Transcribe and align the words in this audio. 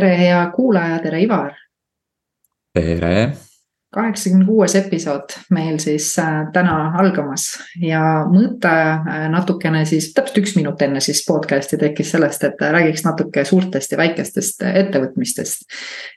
tere, 0.00 0.16
hea 0.16 0.40
kuulaja, 0.56 0.98
tere, 1.04 1.20
Ivar. 1.26 1.54
tere 2.72 3.14
kaheksakümne 3.94 4.46
kuues 4.46 4.74
episood 4.78 5.32
meil 5.50 5.78
siis 5.82 6.12
äh, 6.22 6.44
täna 6.54 6.92
algamas 6.98 7.46
ja 7.82 8.22
mõte 8.30 8.70
äh, 8.70 9.24
natukene 9.32 9.82
siis 9.88 10.12
täpselt 10.14 10.38
üks 10.44 10.54
minut 10.54 10.82
enne 10.86 11.02
siis 11.02 11.24
podcast'i 11.26 11.78
tekkis 11.80 12.12
sellest, 12.14 12.44
et 12.46 12.62
räägiks 12.62 13.02
natuke 13.02 13.44
suurtest 13.44 13.90
ja 13.90 13.98
väikestest 13.98 14.62
ettevõtmistest. 14.62 15.66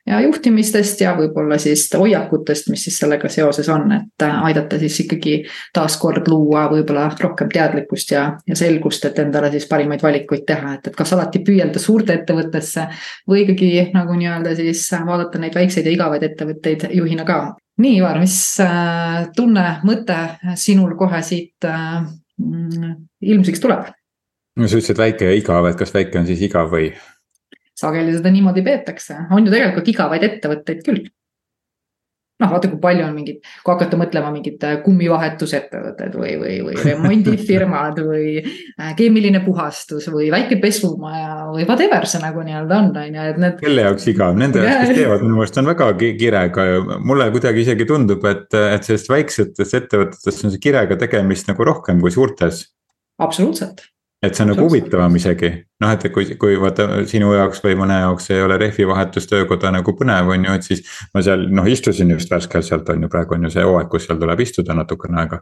ja 0.06 0.20
juhtimistest 0.22 1.02
ja 1.02 1.16
võib-olla 1.18 1.58
siis 1.58 1.88
hoiakutest, 1.98 2.70
mis 2.70 2.84
siis 2.86 3.00
sellega 3.02 3.30
seoses 3.34 3.70
on, 3.74 3.90
et 3.98 4.28
äh, 4.28 4.38
aidata 4.52 4.78
siis 4.80 5.00
ikkagi 5.08 5.40
taaskord 5.74 6.30
luua 6.30 6.68
võib-olla 6.70 7.08
rohkem 7.20 7.50
teadlikkust 7.54 8.14
ja, 8.14 8.28
ja 8.48 8.60
selgust, 8.60 9.10
et 9.10 9.20
endale 9.26 9.50
siis 9.52 9.66
parimaid 9.70 10.06
valikuid 10.06 10.46
teha, 10.46 10.76
et, 10.78 10.92
et 10.92 11.02
kas 11.02 11.16
alati 11.18 11.42
püüelda 11.42 11.82
suurte 11.82 12.20
ettevõttesse 12.22 12.86
või 13.30 13.48
ikkagi 13.48 13.90
nagu 13.98 14.22
nii-öelda 14.22 14.54
siis 14.62 14.86
vaadata 14.94 15.42
neid 15.42 15.58
väikseid 15.58 15.90
ja 15.90 15.98
igavaid 15.98 16.30
ettevõtteid 16.30 16.90
juhina 16.94 17.26
ka 17.26 17.42
nii, 17.82 17.96
Ivar, 17.98 18.20
mis 18.22 18.38
äh, 18.62 19.24
tunne, 19.36 19.66
mõte 19.88 20.20
sinul 20.60 20.94
kohe 21.00 21.24
siit 21.26 21.66
äh, 21.68 22.04
mm, 22.42 22.94
ilmsiks 23.34 23.64
tuleb? 23.64 23.90
no 24.60 24.70
sa 24.70 24.78
ütlesid 24.78 25.00
väike 25.02 25.32
ja 25.32 25.40
igav, 25.40 25.66
et 25.70 25.80
kas 25.80 25.94
väike 25.96 26.20
on 26.22 26.30
siis 26.30 26.44
igav 26.46 26.70
või? 26.74 26.92
sageli 27.80 28.14
seda 28.14 28.32
niimoodi 28.32 28.62
peetakse, 28.66 29.18
on 29.34 29.48
ju 29.48 29.54
tegelikult 29.54 29.90
igavaid 29.90 30.26
ettevõtteid 30.28 30.84
küll 30.86 31.08
noh, 32.44 32.52
vaata, 32.52 32.70
kui 32.72 32.80
palju 32.84 33.06
on 33.06 33.14
mingid, 33.16 33.40
kui 33.64 33.74
hakata 33.74 34.00
mõtlema 34.00 34.32
mingid 34.34 34.64
äh, 34.68 34.76
kummivahetusettevõtted 34.86 36.18
või, 36.20 36.34
või, 36.42 36.58
või 36.68 36.78
remondifirmad 36.90 38.02
või 38.06 38.28
äh, 38.44 38.92
keemiline 39.00 39.44
puhastus 39.46 40.10
või 40.14 40.30
väike 40.34 40.60
pesumaja 40.64 41.50
või 41.54 41.68
whatever 41.70 42.08
see 42.10 42.24
nagu 42.24 42.44
nii-öelda 42.46 42.82
on, 42.82 42.92
on 43.04 43.18
ju, 43.20 43.30
et 43.34 43.42
need. 43.44 43.58
kelle 43.64 43.88
jaoks 43.88 44.10
igav, 44.12 44.36
nende 44.40 44.64
jaoks, 44.64 44.92
kes 44.92 44.98
teevad, 45.02 45.26
minu 45.26 45.40
meelest 45.40 45.62
on 45.62 45.72
väga 45.72 45.90
kirega 46.02 46.68
ja 46.70 46.84
mulle 47.00 47.30
kuidagi 47.36 47.66
isegi 47.66 47.88
tundub, 47.90 48.28
et, 48.30 48.50
et 48.52 48.90
sellist 48.90 49.12
väiksetes 49.14 49.80
ettevõtetes 49.82 50.44
on 50.44 50.54
see 50.54 50.64
kirega 50.64 51.00
tegemist 51.00 51.50
nagu 51.52 51.72
rohkem 51.72 52.04
kui 52.04 52.14
suurtes. 52.14 52.66
absoluutselt 53.24 53.88
et 54.24 54.36
see 54.36 54.46
on 54.46 54.54
nagu 54.54 54.64
huvitavam 54.68 55.16
isegi, 55.20 55.50
noh, 55.84 55.92
et 55.92 56.06
kui, 56.16 56.38
kui 56.40 56.56
vaata 56.60 56.88
sinu 57.10 57.34
jaoks 57.36 57.60
või 57.66 57.76
mõne 57.82 58.00
jaoks 58.06 58.30
ei 58.32 58.42
ole 58.46 58.58
rehvivahetustöökoda 58.62 59.74
nagu 59.76 59.96
põnev, 60.00 60.32
on 60.32 60.48
ju, 60.48 60.58
et 60.58 60.68
siis. 60.70 60.84
ma 61.14 61.24
seal 61.26 61.48
noh, 61.52 61.68
istusin 61.68 62.14
just 62.16 62.32
värskelt 62.32 62.68
sealt 62.68 62.90
on 62.94 63.04
ju, 63.04 63.12
praegu 63.12 63.36
on 63.36 63.50
ju 63.50 63.54
see 63.54 63.68
hooaeg, 63.68 63.90
kus 63.92 64.08
seal 64.08 64.22
tuleb 64.22 64.40
istuda 64.40 64.78
natukene 64.80 65.20
aega. 65.24 65.42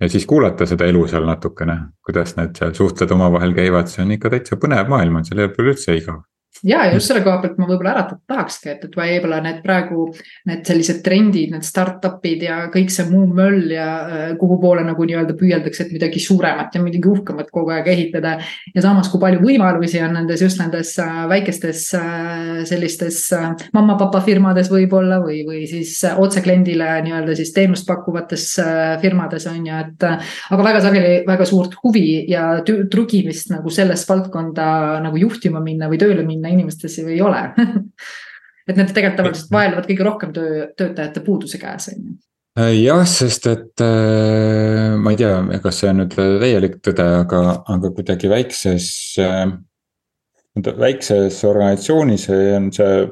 ja 0.00 0.08
siis 0.10 0.26
kuulata 0.26 0.66
seda 0.66 0.86
elu 0.90 1.06
seal 1.10 1.26
natukene, 1.26 1.78
kuidas 2.06 2.36
need 2.38 2.58
seal 2.58 2.74
suhtled 2.78 3.10
omavahel 3.10 3.54
käivad, 3.58 3.90
see 3.90 4.06
on 4.06 4.14
ikka 4.18 4.30
täitsa 4.36 4.58
põnev 4.62 4.90
maailm 4.90 5.20
on, 5.20 5.26
seal 5.26 5.42
ei 5.42 5.50
ole 5.50 5.72
üldse 5.74 5.98
igav 5.98 6.22
ja 6.62 6.84
just 6.92 7.10
selle 7.10 7.22
koha 7.24 7.40
pealt 7.42 7.58
ma 7.58 7.66
võib-olla 7.66 7.92
äratada 7.96 8.20
tahakski, 8.30 8.70
et, 8.70 8.84
et 8.86 8.96
võib-olla 8.96 9.40
need 9.42 9.58
praegu 9.64 10.06
need 10.48 10.62
sellised 10.66 11.00
trendid, 11.04 11.50
need 11.54 11.66
startup'id 11.66 12.44
ja 12.46 12.58
kõik 12.72 12.92
see 12.94 13.08
muu 13.10 13.26
möll 13.34 13.72
ja 13.74 13.86
äh, 14.02 14.24
kuhu 14.38 14.58
poole 14.62 14.84
nagu 14.86 15.06
nii-öelda 15.08 15.34
püüeldakse, 15.38 15.86
et 15.86 15.96
midagi 15.96 16.22
suuremat 16.22 16.76
ja 16.76 16.82
midagi 16.84 17.10
uhkemat 17.10 17.50
kogu 17.54 17.74
aeg 17.74 17.90
ehitada. 17.92 18.36
ja 18.74 18.84
samas, 18.84 19.10
kui 19.10 19.20
palju 19.22 19.42
võimalusi 19.42 20.02
on 20.06 20.14
nendes 20.18 20.44
just 20.44 20.60
nendes 20.62 20.94
äh, 21.02 21.24
väikestes 21.30 21.88
äh, 21.98 22.62
sellistes 22.68 23.24
mamma-papa 23.74 24.22
firmades 24.22 24.70
võib-olla 24.70 25.18
või, 25.24 25.42
või 25.48 25.64
siis 25.70 25.96
otse 26.12 26.44
kliendile 26.44 26.88
nii-öelda 27.08 27.36
siis 27.38 27.52
teenust 27.56 27.88
pakkuvates 27.88 28.46
firmades 29.02 29.46
on 29.50 29.66
ju, 29.66 29.82
et. 29.82 30.06
aga 30.54 30.64
väga 30.64 30.80
sageli 30.84 31.12
väga 31.26 31.46
suurt 31.48 31.74
huvi 31.82 32.24
ja 32.30 32.46
trugimist 32.62 33.50
nagu 33.50 33.70
selles 33.72 34.04
valdkonda 34.08 35.00
nagu 35.02 35.18
juhtima 35.18 35.62
minna 35.64 35.88
või 35.90 36.00
tööle 36.00 36.24
minna 36.26 36.51
inimestesse 36.52 37.02
ju 37.02 37.12
ei 37.12 37.22
ole 37.24 37.42
et 38.68 38.76
need 38.76 38.92
tegelikult 38.92 39.18
tavaliselt 39.20 39.54
vaevlevad 39.54 39.88
kõige 39.88 40.06
rohkem 40.06 40.36
töö, 40.36 40.66
töötajate 40.78 41.24
puuduse 41.26 41.60
käes, 41.62 41.88
on 41.92 41.98
ju 41.98 42.14
äh, 42.60 42.74
jah, 42.78 43.02
sest 43.08 43.48
et 43.50 43.84
äh, 43.84 44.92
ma 44.98 45.14
ei 45.14 45.20
tea, 45.20 45.34
kas 45.64 45.82
see 45.82 45.92
on 45.92 46.02
nüüd 46.02 46.14
täielik 46.16 46.78
tõde, 46.84 47.08
aga, 47.24 47.42
aga 47.74 47.92
kuidagi 47.96 48.30
väikses 48.32 48.92
äh,. 49.22 49.46
väikses 50.62 51.42
organisatsioonis 51.48 52.28
on 52.58 52.70
see 52.76 53.02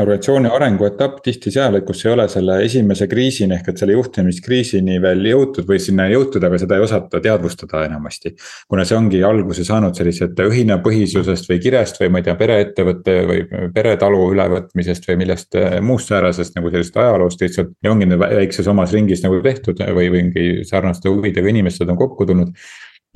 organisatsiooni 0.00 0.48
arenguetapp 0.52 1.22
tihti 1.24 1.50
seal, 1.52 1.78
et 1.78 1.84
kus 1.88 2.02
ei 2.04 2.10
ole 2.12 2.26
selle 2.28 2.58
esimese 2.64 3.06
kriisini 3.08 3.56
ehk 3.56 3.70
et 3.72 3.80
selle 3.80 3.94
juhtimiskriisini 3.96 4.98
veel 5.00 5.24
jõutud 5.30 5.68
või 5.68 5.80
sinna 5.80 6.04
jõutud, 6.12 6.44
aga 6.44 6.60
seda 6.60 6.76
ei 6.76 6.84
osata 6.84 7.20
teadvustada 7.24 7.84
enamasti. 7.86 8.34
kuna 8.68 8.84
see 8.84 8.98
ongi 8.98 9.22
alguse 9.24 9.64
saanud 9.64 9.96
sellisest 9.96 10.44
õhinapõhisusest 10.44 11.48
või 11.48 11.60
kirest 11.64 12.00
või 12.02 12.12
ma 12.12 12.20
ei 12.20 12.28
tea, 12.28 12.36
pereettevõtte 12.36 13.16
või 13.30 13.42
peretalu 13.74 14.22
ülevõtmisest 14.34 15.08
või 15.08 15.20
millest 15.24 15.60
muust 15.80 16.12
säärasest 16.12 16.60
nagu 16.60 16.70
sellisest 16.70 17.00
ajaloost 17.00 17.40
lihtsalt. 17.40 17.72
ja 17.82 17.92
ongi 17.92 18.10
nüüd 18.10 18.20
väikses 18.20 18.68
omas 18.68 18.92
ringis 18.92 19.24
nagu 19.24 19.40
tehtud 19.40 19.80
või 19.80 20.10
mingi 20.12 20.64
sarnaste 20.68 21.08
huvidega 21.08 21.48
inimesed 21.48 21.88
on 21.88 21.96
kokku 21.96 22.28
tulnud 22.28 22.52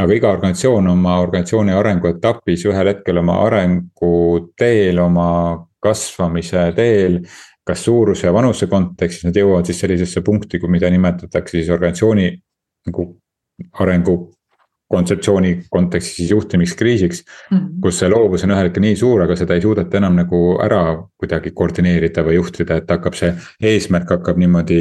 aga 0.00 0.14
iga 0.16 0.30
organisatsioon 0.32 0.86
oma 0.88 1.18
organisatsiooni 1.20 1.76
arenguetapis 1.76 2.64
ühel 2.64 2.88
hetkel 2.88 3.20
oma 3.20 3.42
arenguteel, 3.44 4.98
oma 4.98 5.26
kasvamise 5.82 6.70
teel. 6.76 7.22
kas 7.70 7.84
suuruse 7.84 8.26
ja 8.26 8.32
vanuse 8.34 8.66
kontekstis 8.66 9.26
nad 9.28 9.36
jõuavad 9.36 9.68
siis 9.68 9.78
sellisesse 9.78 10.22
punkti, 10.26 10.58
kui 10.58 10.70
mida 10.72 10.88
nimetatakse 10.90 11.58
siis 11.58 11.68
organisatsiooni 11.70 12.30
nagu 12.88 13.04
arengu 13.84 14.14
kontseptsiooni 14.90 15.52
kontekstis 15.70 16.16
siis 16.16 16.30
juhtimiskriisiks 16.30 17.22
mm. 17.22 17.58
-hmm. 17.58 17.68
kus 17.82 17.98
see 17.98 18.08
loovus 18.10 18.44
on 18.44 18.54
ühel 18.56 18.70
hetkel 18.70 18.82
nii 18.82 18.96
suur, 18.96 19.22
aga 19.22 19.36
seda 19.36 19.54
ei 19.54 19.62
suudeta 19.62 20.00
enam 20.00 20.16
nagu 20.18 20.40
ära 20.64 20.82
kuidagi 21.20 21.52
koordineerida 21.54 22.24
või 22.26 22.40
juhtida, 22.40 22.80
et 22.80 22.90
hakkab 22.90 23.14
see 23.14 23.30
eesmärk 23.72 24.10
hakkab 24.16 24.40
niimoodi 24.40 24.80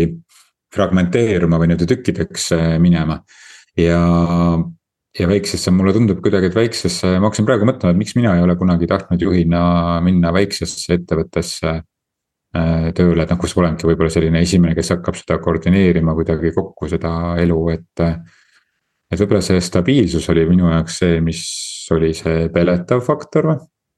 fragmenteeruma 0.75 1.59
või 1.59 1.69
nii-öelda 1.69 1.89
tükkideks 1.93 2.51
äh, 2.57 2.73
minema. 2.79 3.21
ja 3.77 4.01
ja 5.19 5.27
väiksesse, 5.29 5.71
mulle 5.75 5.93
tundub 5.95 6.21
kuidagi, 6.23 6.49
et 6.49 6.57
väiksesse, 6.57 7.15
ma 7.17 7.29
hakkasin 7.29 7.47
praegu 7.47 7.67
mõtlema, 7.67 7.93
et 7.93 7.99
miks 7.99 8.15
mina 8.17 8.35
ei 8.37 8.43
ole 8.43 8.55
kunagi 8.59 8.87
tahtnud 8.89 9.21
juhina 9.23 9.61
minna 10.05 10.31
väiksesse 10.35 10.95
ettevõttesse 10.97 11.73
äh, 11.73 12.85
tööle, 12.97 13.23
et 13.23 13.33
noh, 13.33 13.39
kus 13.41 13.55
olengi 13.59 13.87
võib-olla 13.89 14.13
selline 14.13 14.43
esimene, 14.45 14.75
kes 14.77 14.93
hakkab 14.95 15.19
seda 15.19 15.39
koordineerima 15.43 16.15
kuidagi 16.17 16.53
kokku 16.55 16.91
seda 16.91 17.13
elu, 17.41 17.59
et. 17.75 18.05
et 19.09 19.19
võib-olla 19.19 19.41
see 19.45 19.59
stabiilsus 19.63 20.29
oli 20.31 20.45
minu 20.49 20.69
jaoks 20.69 21.01
see, 21.03 21.19
mis 21.25 21.43
oli 21.95 22.13
see 22.13 22.47
peletav 22.53 23.03
faktor. 23.05 23.55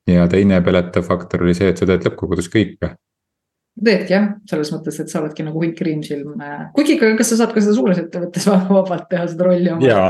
ja 0.07 0.27
teine 0.27 0.61
peletav 0.65 1.05
faktor 1.05 1.43
oli 1.45 1.53
see, 1.53 1.69
et 1.69 1.77
sa 1.77 1.85
teed 1.85 2.07
lõppkokkuvõttes 2.07 2.49
kõike 2.51 2.95
teedki 3.79 4.13
jah, 4.13 4.27
selles 4.49 4.71
mõttes, 4.73 4.97
et 5.01 5.11
sa 5.11 5.21
oledki 5.21 5.45
nagu 5.45 5.61
Hunt 5.61 5.77
Kriimsilm. 5.77 6.41
kuigi, 6.75 6.97
kas 6.99 7.31
sa 7.31 7.39
saad 7.39 7.53
ka 7.55 7.63
seda 7.63 7.75
suures 7.77 8.01
ettevõttes 8.01 8.47
vabalt 8.49 9.07
teha 9.11 9.27
seda 9.31 9.47
rolli 9.47 9.71
oma? 9.71 9.85
ja, 9.85 10.01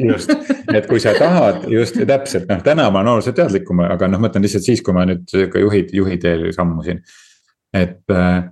just, 0.00 0.34
et 0.74 0.88
kui 0.90 1.02
sa 1.02 1.14
tahad 1.18 1.68
just 1.72 2.00
täpselt 2.00 2.50
noh, 2.50 2.64
täna 2.64 2.88
ma 2.90 3.04
olen 3.04 3.14
oluliselt 3.14 3.38
teadlikum, 3.38 3.84
aga 3.86 4.10
noh, 4.10 4.20
ma 4.20 4.28
mõtlen 4.28 4.44
lihtsalt 4.46 4.66
siis, 4.66 4.82
kui 4.84 4.96
ma 4.96 5.06
nüüd 5.08 5.30
ka 5.52 5.62
juhi, 5.62 5.86
juhi 5.94 6.18
teel 6.22 6.48
sammusin. 6.56 7.00
et 7.74 8.14
äh, 8.14 8.42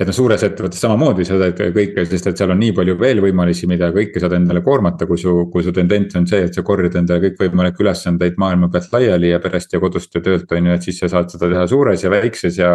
et 0.00 0.08
noh, 0.08 0.16
suures 0.16 0.40
ettevõttes 0.46 0.80
samamoodi 0.80 1.26
sa 1.28 1.36
teed 1.40 1.74
kõike, 1.76 2.04
sest 2.08 2.30
et 2.30 2.40
seal 2.40 2.52
on 2.54 2.58
nii 2.62 2.72
palju 2.76 2.94
veel 3.00 3.20
võimalusi, 3.20 3.68
mida 3.68 3.90
kõike 3.92 4.22
saad 4.22 4.32
endale 4.38 4.62
koormata, 4.64 5.04
kui 5.08 5.20
su, 5.20 5.34
kui 5.52 5.64
su 5.66 5.74
tendents 5.76 6.16
on 6.16 6.28
see, 6.30 6.46
et 6.46 6.56
sa 6.56 6.64
korjad 6.64 6.96
endale 7.02 7.20
kõikvõimalikke 7.26 7.84
ülesandeid 7.84 8.40
maailma 8.40 8.70
pealt 8.72 8.96
laiali 8.96 9.34
ja 9.34 9.42
perest 9.44 9.76
ja 9.76 9.82
kodust 9.82 10.16
ja 10.16 10.24
töölt 10.24 10.56
on 10.56 10.70
ju, 10.70 10.78
et 10.78 10.88
siis 10.88 11.02
sa 11.04 11.12
saad 11.12 11.34
seda 11.34 11.52
teha 11.52 11.66
suures 11.68 12.06
ja 12.06 12.14
väikses 12.16 12.58
ja. 12.62 12.72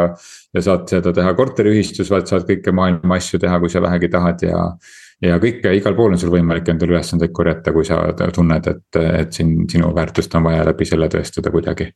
ja 0.53 0.66
saad 0.69 0.86
seda 0.94 1.16
teha 1.18 1.34
korteriühistus, 1.38 2.13
vaat 2.13 2.30
saad 2.30 2.46
kõike 2.46 2.75
maailma 2.75 3.18
asju 3.18 3.42
teha, 3.42 3.59
kui 3.63 3.74
sa 3.74 3.81
vähegi 3.81 4.13
tahad 4.13 4.46
ja. 4.46 4.63
ja 5.25 5.42
kõike, 5.42 5.74
igal 5.81 5.97
pool 5.97 6.13
on 6.13 6.22
sul 6.22 6.34
võimalik 6.36 6.69
endale 6.69 6.94
ülesandeid 6.94 7.33
korjata, 7.33 7.74
kui 7.74 7.89
sa 7.89 8.04
tunned, 8.38 8.69
et, 8.69 9.06
et 9.25 9.33
siin 9.33 9.63
sinu 9.71 9.95
väärtust 9.98 10.38
on 10.38 10.45
vaja 10.45 10.68
läbi 10.69 10.86
selle 10.86 11.10
tõestada 11.10 11.50
kuidagi 11.50 11.89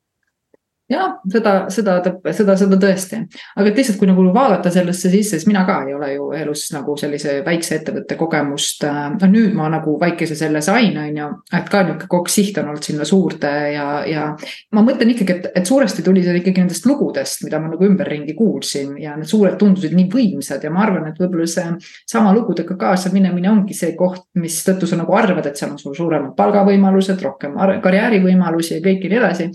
jah, 0.89 1.19
seda, 1.29 1.53
seda, 1.73 1.97
seda, 2.33 2.55
seda 2.57 2.77
tõesti, 2.81 3.19
aga 3.55 3.69
et 3.69 3.77
lihtsalt, 3.77 3.99
kui 3.99 4.09
nagu 4.09 4.23
vaadata 4.33 4.71
sellesse 4.73 5.11
sisse, 5.11 5.37
siis 5.37 5.47
mina 5.49 5.61
ka 5.67 5.77
ei 5.85 5.93
ole 5.93 6.09
ju 6.15 6.29
elus 6.37 6.65
nagu 6.73 6.95
sellise 6.99 7.39
väikse 7.45 7.77
ettevõtte 7.77 8.17
kogemust. 8.19 8.85
noh, 8.85 9.29
nüüd 9.29 9.53
ma 9.57 9.69
nagu 9.69 9.95
väikese 10.01 10.35
selle 10.35 10.61
sain, 10.65 10.97
on 10.97 11.19
ju, 11.21 11.29
et 11.59 11.69
ka 11.69 11.83
nihuke 11.85 12.09
kogu 12.09 12.33
siht 12.33 12.57
on 12.57 12.71
olnud 12.71 12.85
sinna 12.85 13.05
suurde 13.05 13.53
ja, 13.75 13.87
ja. 14.09 14.25
ma 14.73 14.83
mõtlen 14.85 15.13
ikkagi, 15.13 15.37
et, 15.37 15.49
et 15.61 15.69
suuresti 15.69 16.05
tuli 16.05 16.23
see 16.25 16.41
ikkagi 16.41 16.63
nendest 16.63 16.89
lugudest, 16.89 17.43
mida 17.45 17.61
ma 17.61 17.69
nagu 17.69 17.85
ümberringi 17.85 18.33
kuulsin 18.37 18.97
ja 19.01 19.15
need 19.17 19.29
suured 19.29 19.59
tundusid 19.61 19.93
nii 19.97 20.09
võimsad 20.13 20.65
ja 20.65 20.73
ma 20.73 20.85
arvan, 20.87 21.09
et 21.11 21.21
võib-olla 21.21 21.49
see 21.49 21.67
sama 22.09 22.33
lugudega 22.33 22.77
kaasa 22.79 23.13
minemine 23.13 23.51
ongi 23.51 23.77
see 23.77 23.93
koht, 23.99 24.25
mistõttu 24.39 24.89
sa 24.89 24.97
nagu 24.99 25.13
arvad, 25.17 25.45
et 25.45 25.59
seal 25.59 25.75
on 25.75 25.81
sul 25.81 25.97
suuremad 25.97 26.33
palgavõimalused, 26.39 27.21
rohkem 27.25 27.59
karjäärivõimalusi 27.83 28.79
ja 28.79 28.85
kõik 28.85 29.05
nii 29.05 29.21
edasi 29.21 29.51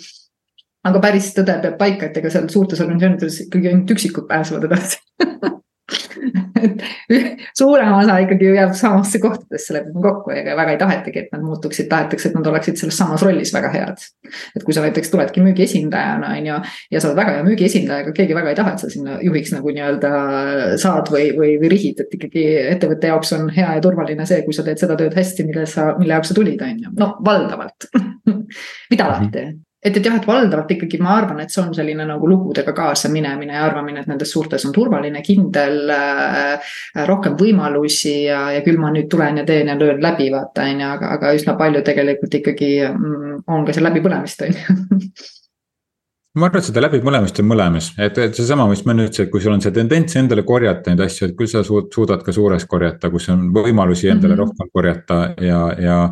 aga 0.84 1.02
päris 1.02 1.32
tõde 1.36 1.58
peab 1.64 1.76
paika, 1.80 2.08
et 2.08 2.22
ega 2.22 2.32
seal 2.32 2.48
suurtes 2.52 2.80
organisatsioonides 2.84 3.42
ikkagi 3.48 3.72
ainult 3.72 3.94
üksikud 3.96 4.28
pääsevad 4.30 4.68
edasi. 4.70 5.00
Suurem 7.58 7.90
osa 7.92 8.16
ikkagi 8.24 8.48
jääb 8.56 8.72
samasse 8.78 9.18
kohtadesse, 9.20 9.74
lepime 9.76 10.00
kokku, 10.02 10.32
ega 10.32 10.54
väga 10.56 10.74
ei 10.74 10.78
tahetagi, 10.80 11.24
et 11.24 11.34
nad 11.34 11.42
muutuksid, 11.44 11.88
tahetakse, 11.90 12.30
et 12.30 12.38
nad 12.38 12.46
oleksid 12.48 12.80
selles 12.80 12.96
samas 12.98 13.22
rollis 13.26 13.52
väga 13.54 13.70
head. 13.74 14.06
et 14.56 14.64
kui 14.64 14.74
sa 14.74 14.84
näiteks 14.84 15.12
tuledki 15.12 15.44
müügiesindajana, 15.44 16.30
on 16.38 16.48
ju, 16.48 16.56
ja 16.94 17.02
sa 17.02 17.10
oled 17.10 17.20
väga 17.20 17.36
hea 17.36 17.44
müügiesindaja, 17.48 18.06
aga 18.06 18.14
keegi 18.16 18.38
väga 18.38 18.54
ei 18.54 18.58
taha, 18.60 18.72
et 18.72 18.84
sa 18.84 18.90
sinna 18.94 19.18
juhiks 19.24 19.52
nagu 19.54 19.74
nii-öelda 19.76 20.14
saad 20.80 21.12
või, 21.12 21.28
või, 21.36 21.52
või 21.60 21.72
rihid, 21.74 22.00
et 22.00 22.16
ikkagi 22.16 22.46
ettevõtte 22.72 23.12
jaoks 23.12 23.36
on 23.36 23.52
hea 23.52 23.76
ja 23.76 23.84
turvaline 23.84 24.26
see, 24.30 24.40
kui 24.46 24.56
sa 24.56 24.64
teed 24.64 24.80
seda 24.80 24.96
tööd 25.00 25.14
hästi, 25.18 25.46
mille 25.50 25.68
sa, 25.68 25.92
mille 26.00 26.16
jaoks 26.16 26.32
sa 26.32 26.40
tulid, 26.40 26.64
on 26.64 26.82
ju, 26.86 26.96
no 26.96 27.12
valdavalt. 27.28 27.90
Mida 28.92 29.10
alati 29.10 29.48
et, 29.84 29.96
et 29.96 30.06
jah, 30.06 30.16
et 30.16 30.26
valdavalt 30.26 30.72
ikkagi 30.74 30.98
ma 31.04 31.18
arvan, 31.18 31.42
et 31.44 31.52
see 31.52 31.60
on 31.62 31.74
selline 31.76 32.06
nagu 32.08 32.28
lugudega 32.28 32.72
kaasa 32.76 33.10
minemine 33.12 33.56
ja 33.58 33.66
arvamine, 33.66 34.00
et 34.00 34.10
nendes 34.10 34.32
suurtes 34.32 34.64
on 34.64 34.72
turvaline, 34.72 35.22
kindel 35.24 35.92
äh,. 35.92 36.74
rohkem 37.08 37.36
võimalusi 37.40 38.16
ja, 38.24 38.46
ja 38.54 38.64
küll 38.64 38.80
ma 38.80 38.92
nüüd 38.94 39.10
tulen 39.12 39.42
ja 39.42 39.46
teen 39.48 39.68
ja 39.68 39.78
löön 39.78 40.02
läbi, 40.02 40.30
vaata 40.32 40.64
on 40.70 40.82
ju, 40.82 40.90
aga, 40.96 41.14
aga 41.18 41.32
üsna 41.36 41.56
palju 41.60 41.84
tegelikult 41.86 42.40
ikkagi 42.40 42.74
mm, 42.88 43.40
on 43.52 43.66
ka 43.66 43.76
seal 43.76 43.88
läbipõlemist, 43.90 44.46
on 44.46 44.60
ju 44.60 44.76
ma 46.34 46.48
arvan, 46.48 46.58
et 46.58 46.66
seda 46.66 46.82
läbipõlemist 46.82 47.36
on 47.42 47.50
mõlemas, 47.50 47.90
et, 48.00 48.16
et 48.18 48.38
seesama, 48.38 48.66
mis 48.70 48.82
ma 48.88 48.96
nüüd 48.96 49.12
ütlesin, 49.12 49.28
kui 49.30 49.42
sul 49.42 49.54
on 49.54 49.60
see 49.62 49.74
tendents 49.74 50.16
endale 50.18 50.42
korjata 50.46 50.90
neid 50.90 51.04
asju, 51.04 51.28
et 51.28 51.36
küll 51.38 51.50
sa 51.50 51.62
suud, 51.66 51.92
suudad 51.94 52.24
ka 52.26 52.34
suures 52.34 52.64
korjata, 52.70 53.12
kus 53.12 53.28
on 53.34 53.50
võimalusi 53.54 54.08
endale 54.10 54.34
mm 54.34 54.40
-hmm. 54.40 54.56
rohkem 54.56 54.72
korjata 54.72 55.20
ja, 55.44 55.60
ja 55.78 56.00
ja 56.08 56.10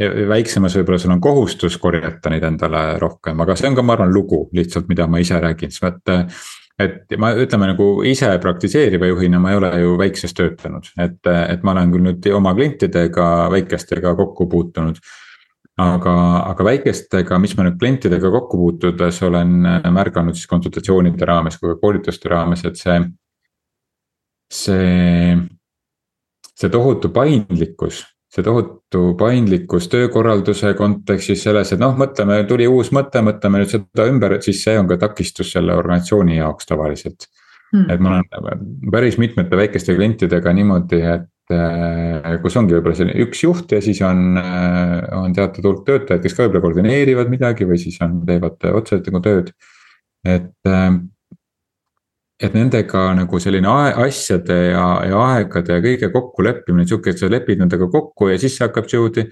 väiksemas 0.00 0.76
võib-olla 0.78 0.98
sul 0.98 1.14
on 1.14 1.20
kohustus 1.22 1.76
korjata 1.78 2.30
neid 2.32 2.44
endale 2.46 2.98
rohkem, 3.02 3.40
aga 3.44 3.56
see 3.58 3.68
on 3.68 3.78
ka, 3.78 3.84
ma 3.86 3.96
arvan, 3.96 4.12
lugu 4.14 4.46
lihtsalt, 4.56 4.88
mida 4.88 5.06
ma 5.10 5.20
ise 5.22 5.40
räägin, 5.40 5.72
sest 5.72 5.84
vaat. 5.84 6.36
et 6.82 7.12
ma 7.20 7.32
ütleme 7.36 7.68
nagu 7.68 7.86
ise 8.08 8.30
praktiseeriva 8.40 9.06
juhina 9.10 9.38
ma 9.38 9.52
ei 9.52 9.58
ole 9.60 9.72
ju 9.82 9.96
väikses 10.00 10.32
töötanud, 10.34 10.88
et, 10.98 11.20
et 11.28 11.62
ma 11.62 11.74
olen 11.76 11.92
küll 11.92 12.06
nüüd 12.08 12.30
oma 12.34 12.54
klientidega, 12.56 13.26
väikestega 13.52 14.14
kokku 14.18 14.48
puutunud 14.50 14.98
aga, 15.80 16.14
aga 16.50 16.64
väikestega, 16.66 17.38
mis 17.40 17.54
ma 17.56 17.66
nüüd 17.66 17.78
klientidega 17.80 18.30
kokku 18.34 18.60
puutudes 18.60 19.20
olen 19.22 19.60
märganud 19.94 20.36
siis 20.36 20.48
konsultatsioonide 20.50 21.28
raames 21.28 21.58
kui 21.60 21.72
ka 21.72 21.80
koolituste 21.80 22.32
raames, 22.32 22.64
et 22.68 22.80
see. 22.80 23.00
see, 24.52 25.36
see 26.52 26.68
tohutu 26.72 27.08
paindlikkus 27.08 28.02
see 28.32 28.44
tohutu 28.46 29.02
paindlikkus 29.20 29.90
töökorralduse 29.92 30.72
kontekstis 30.78 31.42
selles, 31.44 31.74
et 31.74 31.80
noh, 31.82 31.92
mõtleme, 31.98 32.40
tuli 32.48 32.64
uus 32.70 32.88
mõte, 32.96 33.20
mõtleme 33.24 33.60
nüüd 33.60 33.74
seda 33.74 34.06
ümber, 34.08 34.38
et 34.38 34.46
siis 34.48 34.62
see 34.64 34.78
on 34.80 34.88
ka 34.88 34.96
takistus 35.02 35.52
selle 35.52 35.76
organisatsiooni 35.76 36.38
jaoks 36.38 36.70
tavaliselt 36.70 37.28
mm.. 37.72 37.90
et 37.92 38.00
ma 38.00 38.16
olen 38.16 38.64
päris 38.92 39.18
mitmete 39.20 39.58
väikeste 39.58 39.96
klientidega 39.98 40.54
niimoodi, 40.56 41.02
et 41.16 41.54
äh, 41.56 42.38
kus 42.44 42.56
ongi 42.60 42.76
võib-olla 42.78 42.96
selline 43.02 43.26
üks 43.26 43.44
juht 43.44 43.76
ja 43.76 43.82
siis 43.84 44.00
on, 44.06 44.38
äh, 44.40 44.96
on 45.18 45.36
teatud 45.36 45.68
hulk 45.68 45.84
töötajaid, 45.88 46.24
kes 46.24 46.36
ka 46.36 46.46
võib-olla 46.46 46.66
koordineerivad 46.66 47.32
midagi 47.32 47.68
või 47.68 47.80
siis 47.82 48.00
on, 48.04 48.22
teevad 48.28 48.64
otseselt 48.72 49.12
nagu 49.12 49.24
tööd. 49.28 49.52
et 50.24 50.72
äh, 50.72 50.88
et 52.42 52.54
nendega 52.56 53.06
nagu 53.16 53.40
selline 53.42 53.70
asjade 54.02 54.58
ja, 54.72 54.84
ja 55.06 55.24
aegade 55.36 55.76
ja 55.76 55.82
kõige 55.84 56.10
kokkuleppimine, 56.14 56.86
sihuke, 56.88 57.12
et 57.12 57.22
sa 57.22 57.30
lepid 57.30 57.62
nendega 57.62 57.88
kokku 57.92 58.32
ja 58.32 58.38
siis 58.40 58.58
hakkab 58.62 58.88
niimoodi. 58.90 59.26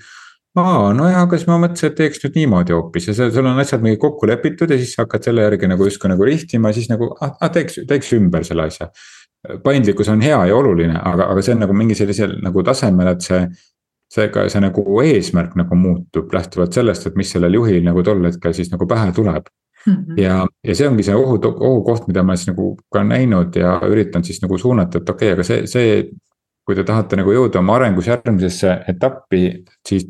aa, 0.58 0.92
no 0.96 1.08
ja, 1.10 1.24
kas 1.30 1.46
ma 1.46 1.58
mõtlesin, 1.62 1.92
et 1.92 1.98
teeks 1.98 2.22
nüüd 2.24 2.38
niimoodi 2.40 2.74
hoopis 2.74 3.10
ja 3.10 3.14
sul 3.18 3.46
on 3.46 3.58
asjad 3.62 3.82
mingi 3.82 4.00
kokku 4.02 4.26
lepitud 4.30 4.70
ja 4.70 4.78
siis 4.78 4.96
hakkad 4.98 5.26
selle 5.26 5.46
järgi 5.46 5.70
nagu 5.70 5.86
justkui 5.86 6.10
nagu 6.10 6.26
rihtima, 6.26 6.72
siis 6.76 6.90
nagu 6.90 7.12
ah, 7.20 7.34
ah 7.40 7.52
teeks, 7.54 7.82
teeks 7.88 8.14
ümber 8.18 8.46
selle 8.46 8.68
asja. 8.70 8.90
paindlikkus 9.64 10.08
on 10.12 10.20
hea 10.20 10.38
ja 10.50 10.56
oluline, 10.56 10.98
aga, 11.00 11.30
aga 11.32 11.42
see 11.42 11.54
on 11.54 11.62
nagu 11.64 11.74
mingi 11.74 11.94
sellisel 11.96 12.34
nagu 12.44 12.62
tasemel, 12.66 13.14
et 13.14 13.24
see 13.24 13.44
seega 14.10 14.48
see 14.50 14.62
nagu 14.62 14.84
eesmärk 15.04 15.54
nagu 15.58 15.78
muutub 15.78 16.32
lähtuvalt 16.34 16.74
sellest, 16.74 17.06
et 17.06 17.18
mis 17.18 17.30
sellel 17.30 17.54
juhil 17.60 17.82
nagu 17.86 18.02
tol 18.06 18.22
hetkel 18.26 18.54
siis 18.56 18.72
nagu 18.72 18.86
pähe 18.90 19.12
tuleb. 19.14 19.46
Ja, 20.16 20.40
ja 20.64 20.76
see 20.76 20.88
ongi 20.88 21.04
see 21.06 21.16
ohu, 21.16 21.38
ohukoht, 21.50 22.08
mida 22.10 22.24
ma 22.26 22.36
siis 22.36 22.52
nagu 22.52 22.72
ka 22.92 23.04
näinud 23.06 23.56
ja 23.56 23.78
üritan 23.88 24.24
siis 24.26 24.42
nagu 24.42 24.58
suunata, 24.58 25.00
et 25.00 25.12
okei 25.14 25.32
okay,, 25.32 25.38
aga 25.38 25.46
see, 25.46 25.66
see. 25.70 26.02
kui 26.68 26.76
te 26.76 26.84
tahate 26.86 27.16
nagu 27.18 27.32
jõuda 27.32 27.58
oma 27.58 27.78
arengus 27.80 28.06
järgmisesse 28.06 28.74
etappi, 28.92 29.40
siis 29.88 30.04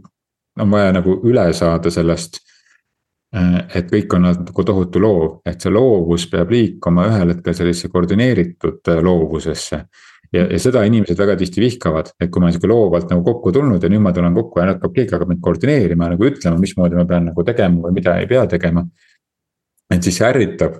on 0.60 0.68
vaja 0.74 0.90
nagu 0.92 1.14
üle 1.24 1.46
saada 1.56 1.88
sellest. 1.94 2.40
Äh, 3.30 3.54
et 3.78 3.86
kõik 3.88 4.12
on 4.16 4.26
nagu 4.26 4.64
tohutu 4.66 5.00
loov, 5.00 5.38
et 5.46 5.62
see 5.62 5.70
loovus 5.72 6.26
peab 6.28 6.50
liikuma 6.50 7.06
ühel 7.06 7.30
hetkel 7.30 7.54
sellisesse 7.54 7.88
koordineeritud 7.92 8.90
äh, 8.90 8.98
loovusesse 9.06 9.78
ja, 10.34 10.46
ja 10.46 10.58
seda 10.62 10.82
inimesed 10.86 11.18
väga 11.18 11.36
tihti 11.38 11.62
vihkavad, 11.62 12.12
et 12.18 12.30
kui 12.30 12.42
ma 12.42 12.48
olen 12.48 12.56
sihuke 12.56 12.70
loovalt 12.70 13.10
nagu 13.12 13.22
kokku 13.26 13.52
tulnud 13.54 13.82
ja 13.82 13.90
nüüd 13.92 14.02
ma 14.02 14.12
tulen 14.16 14.34
kokku 14.36 14.60
ja 14.60 14.72
hakkab 14.72 14.96
keegi 14.96 15.14
hakkab 15.14 15.30
mind 15.32 15.44
koordineerima 15.46 16.10
nagu 16.14 16.26
ütlema, 16.26 16.58
mismoodi 16.60 16.98
ma 16.98 17.06
pean 17.10 17.30
nagu 17.30 17.46
tegema 17.46 17.86
või 17.86 17.96
mida 18.00 18.16
ei 18.20 18.28
pea 18.30 18.44
tegema 18.50 18.84
et 19.90 20.02
siis 20.02 20.20
ärritab 20.22 20.78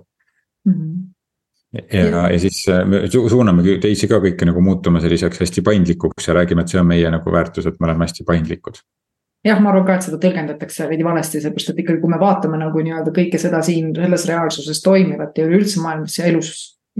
mm. 0.64 0.72
-hmm. 0.72 1.82
ja, 1.92 2.06
ja., 2.06 2.28
ja 2.32 2.38
siis 2.38 2.62
äh, 2.68 2.84
suunamegi 3.28 3.78
teisi 3.78 4.08
ka 4.08 4.20
kõiki 4.22 4.48
nagu 4.48 4.60
muutuma 4.60 5.00
selliseks 5.00 5.40
hästi 5.40 5.62
paindlikuks 5.62 6.28
ja 6.28 6.34
räägime, 6.34 6.62
et 6.62 6.68
see 6.68 6.80
on 6.80 6.86
meie 6.86 7.10
nagu 7.10 7.32
väärtus, 7.32 7.66
et 7.66 7.80
me 7.80 7.90
oleme 7.90 8.06
hästi 8.08 8.24
paindlikud 8.24 8.82
jah, 9.44 9.60
ma 9.60 9.70
arvan 9.70 9.86
ka, 9.86 9.96
et 9.96 10.08
seda 10.08 10.18
tõlgendatakse 10.20 10.88
veidi 10.88 11.04
valesti, 11.06 11.40
seepärast 11.40 11.72
et 11.72 11.78
ikkagi, 11.84 12.00
kui 12.02 12.12
me 12.12 12.18
vaatame 12.20 12.60
nagu 12.60 12.82
nii-öelda 12.84 13.12
kõike 13.16 13.40
seda 13.40 13.62
siin 13.64 13.94
selles 13.96 14.26
reaalsuses 14.28 14.82
toimivat 14.84 15.38
ja 15.38 15.46
üleüldse 15.48 15.80
maailmas 15.80 16.18
ja 16.18 16.26
elus 16.28 16.50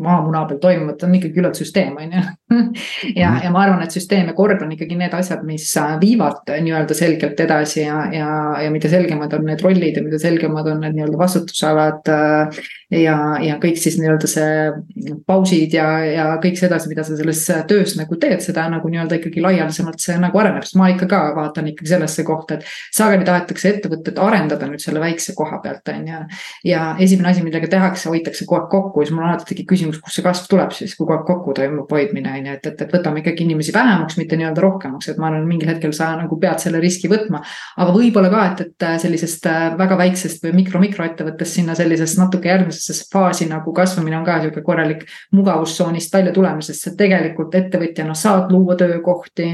maamuna 0.01 0.47
peal 0.49 0.61
toimuvat, 0.63 1.03
on 1.05 1.15
ikkagi 1.19 1.37
küllalt 1.37 1.59
süsteem, 1.59 1.97
on 2.01 2.17
ju. 2.17 2.23
ja, 3.21 3.31
mhm. 3.31 3.45
ja 3.45 3.51
ma 3.55 3.63
arvan, 3.63 3.83
et 3.85 3.95
süsteem 3.95 4.31
ja 4.31 4.35
kord 4.35 4.63
on 4.65 4.73
ikkagi 4.75 4.99
need 4.99 5.15
asjad, 5.15 5.45
mis 5.47 5.69
äh, 5.79 5.95
viivad 6.01 6.51
nii-öelda 6.51 6.97
selgelt 6.99 7.39
edasi 7.41 7.85
ja, 7.85 8.03
ja, 8.15 8.29
ja 8.65 8.73
mida 8.75 8.91
selgemad 8.91 9.35
on 9.37 9.47
need 9.47 9.63
rollid 9.63 9.99
ja 9.99 10.03
mida 10.03 10.19
selgemad 10.19 10.67
on 10.73 10.83
need 10.83 10.99
nii-öelda 10.99 11.21
vastutusalad. 11.21 12.11
Äh, 12.11 12.63
ja, 12.91 13.17
ja 13.45 13.57
kõik 13.63 13.79
siis 13.79 14.01
nii-öelda 14.01 14.31
see 14.31 15.15
pausid 15.31 15.75
ja, 15.77 15.87
ja 16.05 16.27
kõik 16.43 16.59
see 16.59 16.67
edasi, 16.67 16.91
mida 16.91 17.05
sa 17.07 17.15
selles 17.19 17.45
töös 17.71 17.95
nagu 17.99 18.19
teed, 18.19 18.43
seda 18.43 18.67
nagu 18.73 18.91
nii-öelda 18.91 19.21
ikkagi 19.21 19.45
laialdasemalt 19.45 20.03
see 20.03 20.19
nagu 20.19 20.43
areneb, 20.43 20.67
sest 20.67 20.79
ma 20.81 20.91
ikka 20.91 21.07
ka 21.11 21.21
vaatan 21.37 21.71
ikkagi 21.71 21.93
sellesse 21.93 22.27
kohta, 22.27 22.59
et. 22.59 22.67
sageli 22.97 23.27
tahetakse 23.29 23.71
ettevõtet 23.77 24.19
arendada 24.19 24.67
nüüd 24.67 24.83
selle 24.83 25.03
väikse 25.03 25.37
koha 25.39 25.61
pealt, 25.63 25.87
on 25.95 26.11
ju. 26.11 26.25
ja 26.73 26.83
esimene 26.99 27.31
asi, 27.31 27.47
millega 27.47 27.71
tehakse, 27.71 28.11
hoitakse 28.11 28.49
kogu 28.49 28.59
aeg 28.59 28.69
kokku 28.75 29.05
ja 29.05 29.09
siis 29.09 29.17
mul 29.17 29.29
alati 29.29 29.49
tekib 29.53 29.71
küsimus, 29.71 30.03
kust 30.03 30.19
see 30.19 30.27
kasv 30.27 30.51
tuleb 30.51 30.75
siis, 30.75 30.97
kui 30.99 31.07
kogu 31.07 31.21
aeg 31.21 31.27
kokku 31.31 31.55
toimub 31.61 31.95
hoidmine 31.95 32.40
on 32.41 32.49
ju, 32.49 32.57
et, 32.59 32.67
et, 32.67 32.83
et 32.85 32.95
võtame 32.95 33.23
ikkagi 33.23 33.45
inimesi 33.47 33.75
vähemaks, 33.75 34.19
mitte 34.21 34.39
nii-öelda 34.41 34.65
rohkemaks, 34.65 35.11
et 35.13 35.21
ma 35.21 35.29
arvan, 35.31 35.47
mingil 35.49 35.71
hetkel 35.71 35.95
sa 35.97 36.11
nagu 36.19 36.39
pead 36.41 36.63
selle 36.63 36.81
riski 36.83 37.11
võtma. 37.13 37.43
aga 37.77 37.95
võib-olla 37.95 38.33
ka, 38.33 38.45
et, 38.51 38.65
et 38.67 38.87
sellisest 39.05 39.49
äh, 39.51 39.63
väga 39.79 39.99
väiksest 40.01 40.45
või 40.45 40.57
mikro-mikroettevõttest 40.61 41.61
sinna 41.61 41.77
sellisest 41.79 42.19
natuke 42.21 42.51
järgmisesse 42.51 43.09
faasi 43.13 43.49
nagu 43.51 43.75
kasvamine 43.77 44.19
on 44.19 44.27
ka 44.27 44.41
sihuke 44.43 44.65
korralik 44.67 45.07
mugavustsoonist 45.37 46.15
välja 46.15 46.35
tulemisest, 46.37 46.85
sa 46.87 46.95
tegelikult 46.97 47.55
ettevõtjana 47.55 48.17
saad 48.19 48.53
luua 48.53 48.77
töökohti 48.81 49.53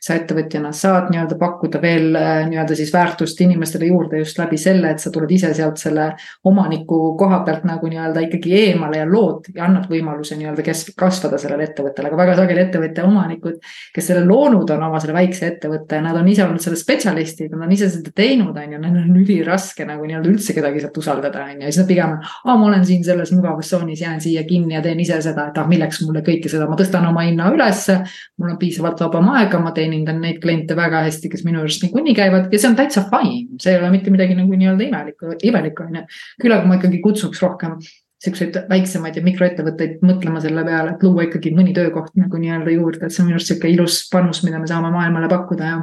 sa 0.00 0.16
ettevõtjana 0.18 0.72
saad 0.72 1.10
nii-öelda 1.12 1.38
pakkuda 1.40 1.80
veel 1.82 2.14
äh, 2.18 2.44
nii-öelda 2.48 2.76
siis 2.78 2.92
väärtust 2.94 3.40
inimestele 3.44 3.88
juurde 3.90 4.20
just 4.22 4.38
läbi 4.38 4.58
selle, 4.60 4.94
et 4.94 5.02
sa 5.02 5.12
tuled 5.14 5.30
ise 5.30 5.52
sealt 5.54 5.80
selle 5.80 6.10
omaniku 6.44 7.00
koha 7.18 7.40
pealt 7.46 7.64
nagu 7.68 7.88
nii-öelda 7.90 8.24
ikkagi 8.28 8.54
eemale 8.60 9.00
ja 9.02 9.08
lood 9.10 9.50
ja 9.54 9.66
annad 9.68 9.88
võimaluse 9.90 10.38
nii-öelda 10.38 10.64
kes-, 10.66 10.92
kasvada 10.98 11.38
sellele 11.40 11.68
ettevõttele, 11.68 12.10
aga 12.10 12.20
väga 12.22 12.36
sageli 12.40 12.64
ettevõtja 12.66 13.06
omanikud. 13.08 13.60
kes 13.94 14.08
selle 14.10 14.24
loonud 14.26 14.70
on 14.70 14.82
oma 14.88 15.00
selle 15.02 15.16
väikse 15.16 15.46
ettevõtte, 15.52 16.00
nad 16.04 16.16
on 16.18 16.28
ise 16.28 16.44
olnud 16.44 16.62
selle 16.62 16.78
spetsialistid, 16.80 17.52
nad 17.54 17.66
on 17.66 17.74
ise 17.74 17.90
seda 17.92 18.12
teinud, 18.14 18.56
on 18.56 18.76
ju, 18.76 18.80
neil 18.80 18.98
on 19.02 19.18
üliraske 19.20 19.86
nagu 19.88 20.06
nii-öelda 20.08 20.30
üldse 20.30 20.56
kedagi 20.56 20.82
sealt 20.82 20.98
usaldada, 21.00 21.44
on 21.44 21.58
ju, 21.58 21.66
ja 21.66 21.72
siis 21.72 21.82
nad 21.82 21.90
pigem. 21.90 22.16
aa, 22.44 22.56
ma 22.56 22.70
olen 22.70 22.86
siin 22.86 23.04
selles 23.06 23.32
mugavustsoonis, 23.34 24.00
jään 24.00 24.20
siia 24.24 24.44
kinni 24.48 24.76
ja 24.76 24.82
teen 24.84 25.00
ise 25.00 25.20
seda, 25.24 25.48
et 25.50 25.58
ah, 25.60 25.68
milleks 25.68 26.02
mulle 26.06 26.24
kõike 26.26 26.50
seda, 26.52 26.68
ma 26.70 26.78
tõstan 26.78 27.06
oma 27.08 27.26
hinna 27.28 27.50
ülesse. 27.54 28.00
mul 28.38 28.54
on 28.54 28.58
piisavalt 28.60 29.00
vabam 29.06 29.30
aega, 29.34 29.60
ma 29.62 29.73
teenindan 29.76 30.20
neid 30.22 30.40
kliente 30.42 30.76
väga 30.78 31.02
hästi, 31.08 31.30
kes 31.32 31.44
minu 31.46 31.62
juurest 31.62 31.84
niikuinii 31.84 32.14
käivad 32.16 32.52
ja 32.52 32.60
see 32.60 32.70
on 32.70 32.78
täitsa 32.78 33.04
fine, 33.10 33.58
see 33.62 33.74
ei 33.74 33.80
ole 33.80 33.90
mitte 33.94 34.14
midagi 34.14 34.36
nagu 34.38 34.56
nii-öelda 34.60 34.88
imelikku, 34.88 35.36
imelikku 35.50 35.86
on 35.86 36.00
ju. 36.00 36.06
küll 36.42 36.56
aga 36.56 36.70
ma 36.70 36.78
ikkagi 36.80 37.02
kutsuks 37.04 37.42
rohkem 37.42 37.78
siukseid 38.24 38.56
väiksemaid 38.70 39.18
ja 39.18 39.24
mikroettevõtteid 39.24 40.00
mõtlema 40.06 40.40
selle 40.40 40.64
peale, 40.64 40.94
et 40.94 41.02
luua 41.04 41.26
ikkagi 41.26 41.52
mõni 41.56 41.74
töökoht 41.76 42.14
nagu 42.16 42.40
nii-öelda 42.40 42.72
juurde, 42.72 43.04
et 43.04 43.12
see 43.12 43.22
on 43.22 43.28
minu 43.28 43.38
arust 43.38 43.52
sihuke 43.52 43.68
ilus 43.72 43.98
panus, 44.12 44.40
mida 44.46 44.60
me 44.62 44.70
saame 44.70 44.92
maailmale 44.94 45.28
pakkuda 45.32 45.70
ja 45.72 45.82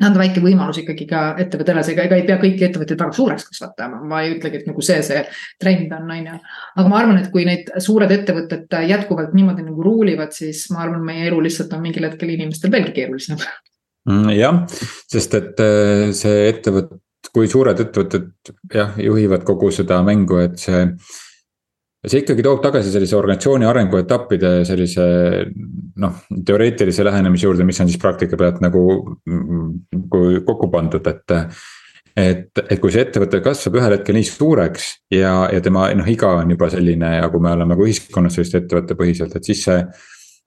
anda 0.00 0.20
väike 0.20 0.42
võimalus 0.44 0.80
ikkagi 0.82 1.06
ka 1.10 1.22
ettevõttele, 1.42 1.82
seega 1.84 2.06
ega 2.06 2.18
ei 2.18 2.26
pea 2.28 2.38
kõiki 2.40 2.66
ettevõtteid 2.66 3.02
väga 3.02 3.16
suureks 3.16 3.48
kasvatama, 3.50 4.00
ma 4.10 4.22
ei 4.24 4.34
ütlegi, 4.36 4.62
et 4.62 4.70
nagu 4.70 4.84
see, 4.84 5.00
see 5.06 5.20
trend 5.60 5.92
on, 5.96 6.08
on 6.14 6.30
ju. 6.30 6.38
aga 6.82 6.92
ma 6.92 7.00
arvan, 7.02 7.20
et 7.20 7.30
kui 7.34 7.44
need 7.48 7.68
suured 7.84 8.12
ettevõtted 8.14 8.78
jätkuvalt 8.90 9.36
niimoodi 9.36 9.66
nagu 9.66 9.84
ruulivad, 9.84 10.32
siis 10.36 10.64
ma 10.74 10.84
arvan, 10.86 11.04
meie 11.06 11.28
elu 11.28 11.42
lihtsalt 11.44 11.76
on 11.76 11.84
mingil 11.84 12.08
hetkel 12.08 12.32
inimestel 12.32 12.72
veelgi 12.72 12.96
keerulisem. 12.96 13.40
Mm, 14.08 14.32
jah, 14.32 14.62
sest 15.12 15.36
et 15.36 15.60
äh, 15.60 16.10
see 16.16 16.46
ettevõte, 16.48 17.00
kui 17.34 17.50
suured 17.52 17.80
ettevõtted 17.84 18.54
jah, 18.72 18.96
juhivad 18.98 19.44
kogu 19.48 19.68
seda 19.74 20.00
mängu, 20.06 20.40
et 20.40 20.56
see 20.62 20.86
see 22.06 22.22
ikkagi 22.22 22.44
toob 22.44 22.62
tagasi 22.64 22.92
sellise 22.92 23.16
organisatsiooni 23.18 23.68
arenguetappide 23.68 24.52
sellise 24.68 25.04
noh, 26.00 26.22
teoreetilise 26.46 27.04
lähenemise 27.04 27.48
juurde, 27.48 27.66
mis 27.68 27.80
on 27.82 27.90
siis 27.90 28.00
praktika 28.00 28.38
pealt 28.40 28.62
nagu 28.64 28.84
kui 30.12 30.40
kokku 30.46 30.70
pandud, 30.72 31.10
et. 31.12 31.36
et, 32.20 32.62
et 32.66 32.80
kui 32.82 32.90
see 32.92 33.04
ettevõte 33.04 33.38
kasvab 33.44 33.76
ühel 33.78 33.94
hetkel 33.94 34.16
nii 34.16 34.26
suureks 34.26 34.88
ja, 35.14 35.34
ja 35.52 35.60
tema 35.64 35.86
noh, 35.96 36.08
iga 36.10 36.32
on 36.40 36.50
juba 36.56 36.70
selline 36.72 37.12
ja 37.20 37.28
kui 37.32 37.40
me 37.44 37.52
oleme 37.52 37.74
nagu 37.74 37.84
ühiskonnas 37.86 38.34
sellist 38.36 38.56
ettevõttepõhiselt, 38.58 39.36
et 39.36 39.52
siis 39.52 39.62
see 39.68 39.78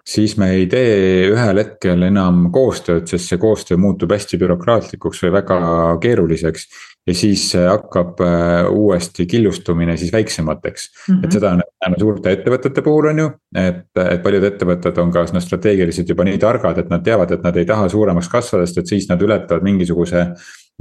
siis 0.03 0.35
me 0.37 0.49
ei 0.57 0.65
tee 0.67 1.29
ühel 1.31 1.59
hetkel 1.61 2.03
enam 2.09 2.49
koostööd, 2.53 3.07
sest 3.07 3.31
see 3.31 3.39
koostöö 3.41 3.79
muutub 3.79 4.11
hästi 4.11 4.39
bürokraatlikuks 4.41 5.23
või 5.23 5.33
väga 5.37 5.59
keeruliseks. 6.03 6.67
Ja 7.07 7.13
siis 7.15 7.49
hakkab 7.55 8.21
äh, 8.23 8.71
uuesti 8.71 9.25
killustumine 9.25 9.97
siis 9.97 10.13
väiksemateks 10.13 10.89
mm, 10.89 11.15
-hmm. 11.15 11.25
et 11.25 11.31
seda 11.31 11.51
on 11.51 11.61
näinud 11.83 11.99
suurte 11.99 12.31
ettevõtete 12.31 12.81
puhul 12.81 13.09
on 13.11 13.19
ju. 13.19 13.29
et, 13.59 13.85
et 14.09 14.23
paljud 14.23 14.43
ettevõtted 14.47 14.97
on 15.03 15.11
ka 15.11 15.25
noh 15.33 15.43
strateegiliselt 15.43 16.09
juba 16.09 16.23
nii 16.23 16.37
targad, 16.39 16.77
et 16.77 16.89
nad 16.89 17.03
teavad, 17.03 17.31
et 17.31 17.43
nad 17.43 17.57
ei 17.57 17.65
taha 17.65 17.89
suuremaks 17.89 18.29
kasvada, 18.29 18.65
sest 18.65 18.83
et 18.83 18.93
siis 18.95 19.09
nad 19.09 19.21
ületavad 19.21 19.63
mingisuguse 19.63 20.27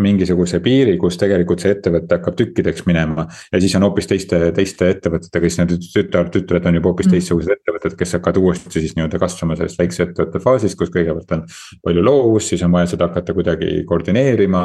mingisuguse 0.00 0.60
piiri, 0.64 0.94
kus 0.96 1.18
tegelikult 1.20 1.60
see 1.60 1.74
ettevõte 1.74 2.16
hakkab 2.16 2.36
tükkideks 2.38 2.86
minema. 2.88 3.26
ja 3.52 3.60
siis 3.60 3.74
on 3.76 3.84
hoopis 3.84 4.08
teiste, 4.08 4.38
teiste 4.56 4.88
ettevõtetega, 4.94 5.50
siis 5.50 5.58
need 5.60 5.84
tütar, 5.92 6.30
tütred 6.32 6.68
on 6.68 6.78
juba 6.78 6.92
hoopis 6.92 7.10
mm. 7.10 7.16
teistsugused 7.16 7.52
ettevõtted, 7.58 7.96
kes 7.98 8.16
hakkavad 8.16 8.40
uuesti 8.40 8.80
siis 8.80 8.96
nii-öelda 8.96 9.20
kasvama 9.20 9.58
sellest 9.58 9.82
väikse 9.82 10.06
ettevõtte 10.06 10.40
faasist, 10.40 10.78
kus 10.80 10.92
kõigepealt 10.94 11.36
on 11.36 11.44
palju 11.84 12.06
loovust, 12.08 12.54
siis 12.54 12.64
on 12.64 12.72
vaja 12.72 12.88
seda 12.94 13.10
hakata 13.10 13.36
kuidagi 13.36 13.82
koordineerima, 13.88 14.64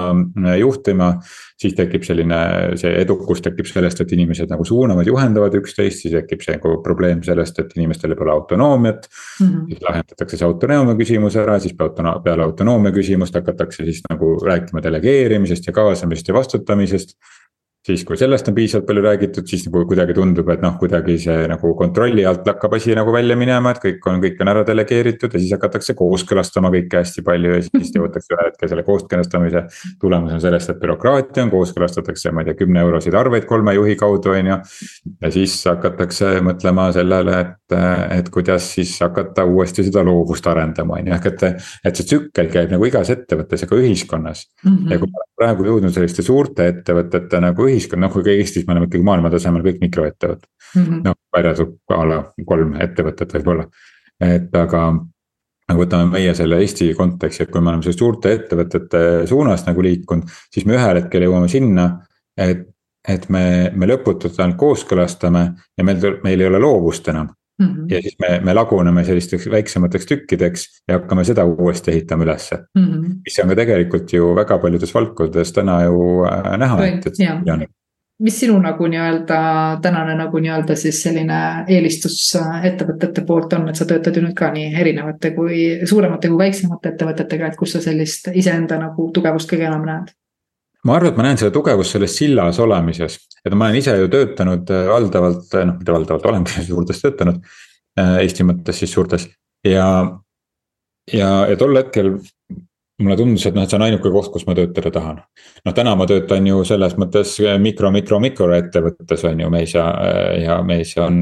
juhtima 0.61 1.11
siis 1.57 1.73
tekib 1.77 2.03
selline, 2.05 2.39
see 2.77 2.91
edukus 3.01 3.41
tekib 3.45 3.65
sellest, 3.69 4.03
et 4.03 4.11
inimesed 4.13 4.51
nagu 4.51 4.65
suunavad, 4.67 5.07
juhendavad 5.09 5.55
üksteist, 5.57 6.03
siis 6.03 6.13
tekib 6.13 6.43
see 6.45 6.57
nagu 6.57 6.75
probleem 6.85 7.23
sellest, 7.25 7.57
et 7.63 7.73
inimestel 7.77 8.13
pole 8.19 8.33
autonoomiat 8.35 9.07
mm. 9.07 9.47
-hmm. 9.47 9.65
siis 9.71 9.81
lahendatakse 9.87 10.37
see 10.37 10.47
autonoomia 10.47 10.99
küsimus 11.01 11.39
ära, 11.41 11.57
siis 11.59 11.73
peale 11.77 12.43
autonoomia 12.43 12.93
küsimust 12.93 13.35
hakatakse 13.35 13.85
siis 13.85 14.03
nagu 14.09 14.35
rääkima 14.45 14.83
delegeerimisest 14.83 15.67
ja 15.67 15.73
kaasamisest 15.73 16.27
ja 16.27 16.37
vastutamisest 16.37 17.17
siis 17.87 18.03
kui 18.07 18.17
sellest 18.19 18.49
on 18.49 18.55
piisavalt 18.57 18.87
palju 18.87 19.03
räägitud, 19.03 19.47
siis 19.47 19.63
nagu 19.67 19.83
kuidagi 19.87 20.15
tundub, 20.17 20.49
et 20.51 20.63
noh, 20.63 20.75
kuidagi 20.79 21.15
see 21.23 21.45
nagu 21.47 21.71
kontrolli 21.79 22.25
alt 22.27 22.47
hakkab 22.49 22.75
asi 22.77 22.95
nagu 22.97 23.13
välja 23.15 23.37
minema, 23.39 23.71
et 23.71 23.79
kõik 23.83 24.07
on, 24.11 24.19
kõik 24.23 24.41
on 24.43 24.51
ära 24.51 24.63
delegeeritud 24.67 25.33
ja 25.33 25.41
siis 25.41 25.53
hakatakse 25.55 25.95
kooskõlastama 25.97 26.71
kõike 26.73 26.99
hästi 26.99 27.23
palju 27.27 27.53
ja 27.55 27.61
siis 27.63 27.93
jõutakse 27.97 28.35
ühel 28.35 28.49
hetkel 28.51 28.71
selle 28.71 28.83
kooskõlastamise. 28.87 29.63
tulemus 30.01 30.35
on 30.35 30.43
sellest, 30.43 30.73
et 30.73 30.81
bürokraatia 30.81 31.45
on, 31.45 31.53
kooskõlastatakse, 31.53 32.33
ma 32.35 32.43
ei 32.43 32.49
tea, 32.49 32.59
kümne 32.63 32.83
euroseid 32.83 33.15
arveid 33.15 33.47
kolme 33.47 33.75
juhi 33.77 33.95
kaudu, 33.99 34.35
on 34.35 34.51
ju. 34.51 34.59
ja 35.21 35.31
siis 35.31 35.55
hakatakse 35.69 36.33
mõtlema 36.45 36.89
sellele, 36.95 37.39
et, 37.45 37.77
et 38.19 38.31
kuidas 38.33 38.67
siis 38.75 38.97
hakata 39.03 39.47
uuesti 39.47 39.87
seda 39.87 40.03
loovust 40.07 40.47
arendama, 40.51 40.99
on 40.99 41.11
ju, 41.11 41.15
ehk 41.15 41.31
et. 41.31 41.47
et 41.87 41.95
see 41.97 42.11
tsükkel 42.11 42.51
käib 42.51 42.71
nagu 42.73 42.85
igas 42.85 43.09
ettevõttes 43.13 43.63
ja 43.63 43.67
ka 43.69 43.77
ühiskonnas 43.79 44.43
mm. 44.63 44.71
-hmm. 44.71 44.91
ja 44.91 44.99
kui 44.99 45.07
me 45.07 45.21
oleme 45.21 45.37
praegu 45.37 45.65
jõudnud 45.67 45.93
selliste 45.93 46.25
suurte 46.25 46.67
ettevõtete 46.71 47.39
nagu 47.41 47.67
ühiskonnas 47.67 47.76
ühiskond, 47.77 48.03
noh 48.03 48.13
kui 48.13 48.25
ka 48.25 48.33
Eestis 48.33 48.65
me 48.67 48.75
oleme 48.75 48.89
ikkagi 48.89 49.05
maailma 49.07 49.31
tasemel 49.33 49.65
kõik 49.65 49.83
mikroettevõtted. 49.85 50.49
Mm 50.75 50.81
-hmm.. 50.83 51.03
noh, 51.05 51.19
välja 51.35 51.53
arvatud 51.53 51.95
a 51.95 52.01
la 52.09 52.23
kolm 52.45 52.73
ettevõtet 52.83 53.37
võib-olla, 53.37 53.69
et 54.21 54.55
aga 54.55 54.87
aga 55.67 55.81
võtame 55.81 56.11
meie 56.13 56.33
selle 56.35 56.61
Eesti 56.63 56.93
konteksti, 56.95 57.43
et 57.43 57.51
kui 57.51 57.61
me 57.61 57.73
oleme 57.73 57.83
selliste 57.83 58.03
suurte 58.03 58.33
ettevõtete 58.37 59.01
suunas 59.27 59.65
nagu 59.67 59.83
liikunud, 59.83 60.29
siis 60.53 60.65
me 60.65 60.77
ühel 60.77 61.01
hetkel 61.01 61.25
jõuame 61.27 61.49
sinna, 61.51 61.89
et, 62.39 62.63
et 63.07 63.27
me, 63.33 63.43
me 63.75 63.89
lõputult 63.89 64.39
ainult 64.39 64.59
kooskõlastame 64.61 65.43
ja 65.77 65.87
meil, 65.87 65.99
meil 66.23 66.43
ei 66.43 66.47
ole 66.47 66.61
loovust 66.63 67.11
enam. 67.11 67.33
Mm 67.59 67.67
-hmm. 67.67 67.93
ja 67.93 68.01
siis 68.01 68.15
me, 68.19 68.39
me 68.43 68.53
laguneme 68.53 69.03
sellisteks 69.03 69.49
väiksemateks 69.49 70.05
tükkideks 70.05 70.65
ja 70.87 70.99
hakkame 70.99 71.23
seda 71.23 71.45
uuesti 71.45 71.91
ehitama 71.91 72.23
ülesse 72.23 72.55
mm. 72.55 72.85
-hmm. 72.85 73.15
mis 73.25 73.39
on 73.43 73.49
ka 73.49 73.55
tegelikult 73.55 74.13
ju 74.13 74.35
väga 74.35 74.57
paljudes 74.57 74.93
valdkondades 74.93 75.53
täna 75.53 75.83
ju 75.83 76.25
äh, 76.25 76.57
näha, 76.57 76.85
et, 76.85 77.07
et 77.07 77.15
see 77.15 77.31
on 77.31 77.65
mis 78.19 78.39
sinu 78.39 78.59
nagu 78.59 78.87
nii-öelda 78.87 79.39
tänane 79.81 80.15
nagu 80.17 80.39
nii-öelda 80.41 80.75
siis 80.75 81.01
selline 81.03 81.39
eelistus 81.67 82.35
äh, 82.35 82.65
ettevõtete 82.65 83.25
poolt 83.25 83.53
on, 83.53 83.69
et 83.69 83.75
sa 83.75 83.85
töötad 83.85 84.15
ju 84.15 84.23
nüüd 84.25 84.37
ka 84.37 84.49
nii 84.53 84.71
erinevate 84.75 85.31
kui 85.35 85.65
suuremate 85.85 86.31
kui 86.31 86.37
väiksemate 86.37 86.93
ettevõtetega, 86.93 87.51
et 87.51 87.59
kus 87.59 87.75
sa 87.77 87.81
sellist 87.81 88.31
iseenda 88.33 88.79
nagu 88.81 89.11
tugevust 89.13 89.51
kõige 89.51 89.69
enam 89.69 89.85
näed? 89.85 90.15
Ma 90.85 90.97
arvan, 90.97 91.11
et 91.11 91.17
ma 91.17 91.25
näen 91.27 91.39
seda 91.41 91.53
tugevust 91.55 91.95
selles 91.95 92.15
sillas 92.19 92.59
olemises, 92.63 93.17
et 93.43 93.53
ma 93.53 93.69
olen 93.69 93.79
ise 93.81 93.95
ju 93.97 94.11
töötanud 94.13 94.69
äh, 94.73 94.85
valdavalt, 94.91 95.49
äh, 95.55 95.65
noh 95.67 95.79
mitte 95.79 95.95
valdavalt, 95.95 96.29
olengi 96.31 96.67
suurtes 96.67 97.03
töötanud. 97.03 97.41
Eesti 97.97 98.45
mõttes 98.45 98.77
siis 98.77 98.91
suurtes 98.93 99.23
ja, 99.65 99.87
ja, 101.09 101.29
ja 101.49 101.55
tol 101.57 101.73
hetkel 101.79 102.11
mulle 102.97 103.17
tundus, 103.17 103.45
et 103.45 103.53
noh, 103.53 103.61
et 103.65 103.69
see 103.69 103.77
on 103.77 103.85
ainuke 103.85 104.09
koht, 104.09 104.31
kus 104.33 104.45
ma 104.47 104.55
töötada 104.57 104.89
tahan. 104.93 105.19
noh, 105.65 105.73
täna 105.77 105.93
ma 105.97 106.07
töötan 106.09 106.47
ju 106.49 106.63
selles 106.65 106.95
mõttes 106.97 107.35
mikro, 107.61 107.91
mikro, 107.93 108.17
mikroettevõttes 108.23 109.25
on 109.29 109.43
ju 109.43 109.49
mees 109.53 109.75
ja, 109.75 109.85
ja 110.41 110.55
mees 110.65 110.95
on, 111.01 111.19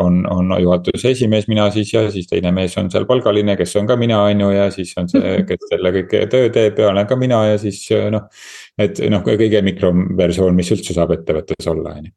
on, 0.00 0.22
on 0.32 0.54
juhatuse 0.62 1.12
esimees, 1.12 1.48
mina 1.48 1.68
siis 1.74 1.92
ja 1.92 2.06
siis 2.12 2.30
teine 2.30 2.52
mees 2.56 2.76
on 2.80 2.88
seal 2.90 3.04
palgaline, 3.08 3.58
kes 3.60 3.76
on 3.76 3.90
ka 3.90 3.98
mina, 4.00 4.22
on 4.24 4.40
ju, 4.46 4.54
ja 4.56 4.70
siis 4.72 4.94
on 5.00 5.10
see, 5.12 5.34
kes 5.48 5.68
selle 5.68 5.92
kõike 5.98 6.24
töö 6.32 6.48
teeb 6.54 6.80
ja 6.80 6.88
olen 6.94 7.10
ka 7.10 7.20
mina 7.20 7.44
ja 7.50 7.60
siis 7.60 7.84
noh. 8.12 8.28
Et 8.78 9.00
noh, 9.10 9.24
kõige 9.26 9.62
mikroversioon, 9.62 10.54
mis 10.54 10.70
üldse 10.74 10.94
saab 10.96 11.16
ettevõttes 11.18 11.70
olla, 11.70 11.96
on 11.98 12.10
ju 12.10 12.14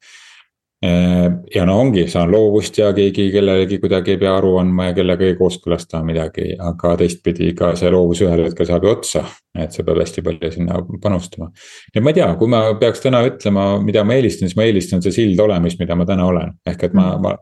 Äh, 0.86 1.32
ja 1.56 1.62
no 1.66 1.76
ongi, 1.78 2.08
saan 2.10 2.32
loovust 2.34 2.80
ja 2.80 2.88
keegi 2.98 3.28
kellelegi 3.30 3.78
kuidagi 3.78 4.16
ei 4.16 4.18
pea 4.18 4.32
aru 4.34 4.56
andma 4.58 4.88
ja 4.88 4.96
kellegagi 4.98 5.36
kooskõlastama 5.38 6.08
midagi, 6.08 6.56
aga 6.58 6.96
teistpidi 6.98 7.52
ka 7.54 7.76
see 7.78 7.92
loovus 7.94 8.24
ühel 8.26 8.48
hetkel 8.48 8.66
saab 8.66 8.88
ju 8.88 8.90
otsa. 8.96 9.22
et 9.54 9.76
sa 9.76 9.84
pead 9.84 10.00
hästi 10.02 10.24
palju 10.26 10.50
sinna 10.56 10.80
panustama. 11.04 11.52
ja 11.94 12.02
ma 12.02 12.10
ei 12.10 12.18
tea, 12.18 12.32
kui 12.40 12.50
ma 12.50 12.64
peaks 12.82 13.04
täna 13.04 13.22
ütlema, 13.28 13.66
mida 13.84 14.04
ma 14.04 14.18
eelistan, 14.18 14.50
siis 14.50 14.58
ma 14.58 14.66
eelistan 14.66 15.06
see 15.06 15.14
sild 15.20 15.40
olemist, 15.46 15.78
mida 15.78 15.96
ma 15.96 16.10
täna 16.10 16.26
olen, 16.26 16.58
ehk 16.66 16.88
et 16.90 16.98
ma, 16.98 17.06
ma. 17.22 17.36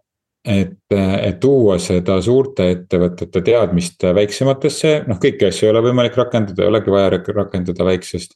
et, 0.44 0.76
et 0.92 1.40
tuua 1.40 1.80
seda 1.80 2.20
suurte 2.22 2.68
ettevõtete 2.74 3.40
teadmist 3.40 4.04
väiksematesse, 4.20 4.94
noh 5.08 5.24
kõiki 5.24 5.48
asju 5.48 5.70
ei 5.70 5.72
ole 5.78 5.88
võimalik 5.88 6.20
rakendada, 6.20 6.66
ei 6.66 6.74
olegi 6.74 6.92
vaja 6.92 7.16
rakendada 7.16 7.88
väiksest 7.88 8.36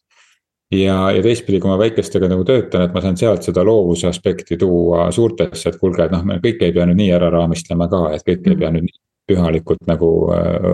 ja, 0.73 0.97
ja 1.11 1.21
teistpidi, 1.23 1.59
kui 1.61 1.71
ma 1.71 1.77
väikestega 1.79 2.29
nagu 2.31 2.43
töötan, 2.47 2.87
et 2.87 2.93
ma 2.95 3.01
saan 3.03 3.17
sealt 3.19 3.45
seda 3.45 3.63
loovuse 3.65 4.07
aspekti 4.09 4.57
tuua 4.59 5.09
suurtesse, 5.13 5.69
et 5.69 5.79
kuulge, 5.81 6.07
et 6.07 6.13
noh, 6.13 6.23
me 6.27 6.39
kõike 6.43 6.69
ei 6.69 6.75
pea 6.75 6.87
nüüd 6.89 6.99
nii 7.01 7.09
ära 7.15 7.31
raamistlema 7.33 7.89
ka, 7.91 8.05
et 8.15 8.25
kõike 8.27 8.53
ei 8.53 8.59
pea 8.59 8.71
nüüd 8.73 8.87
nii 8.87 9.01
pühalikult 9.29 9.83
nagu 9.87 10.09
äh, 10.35 10.69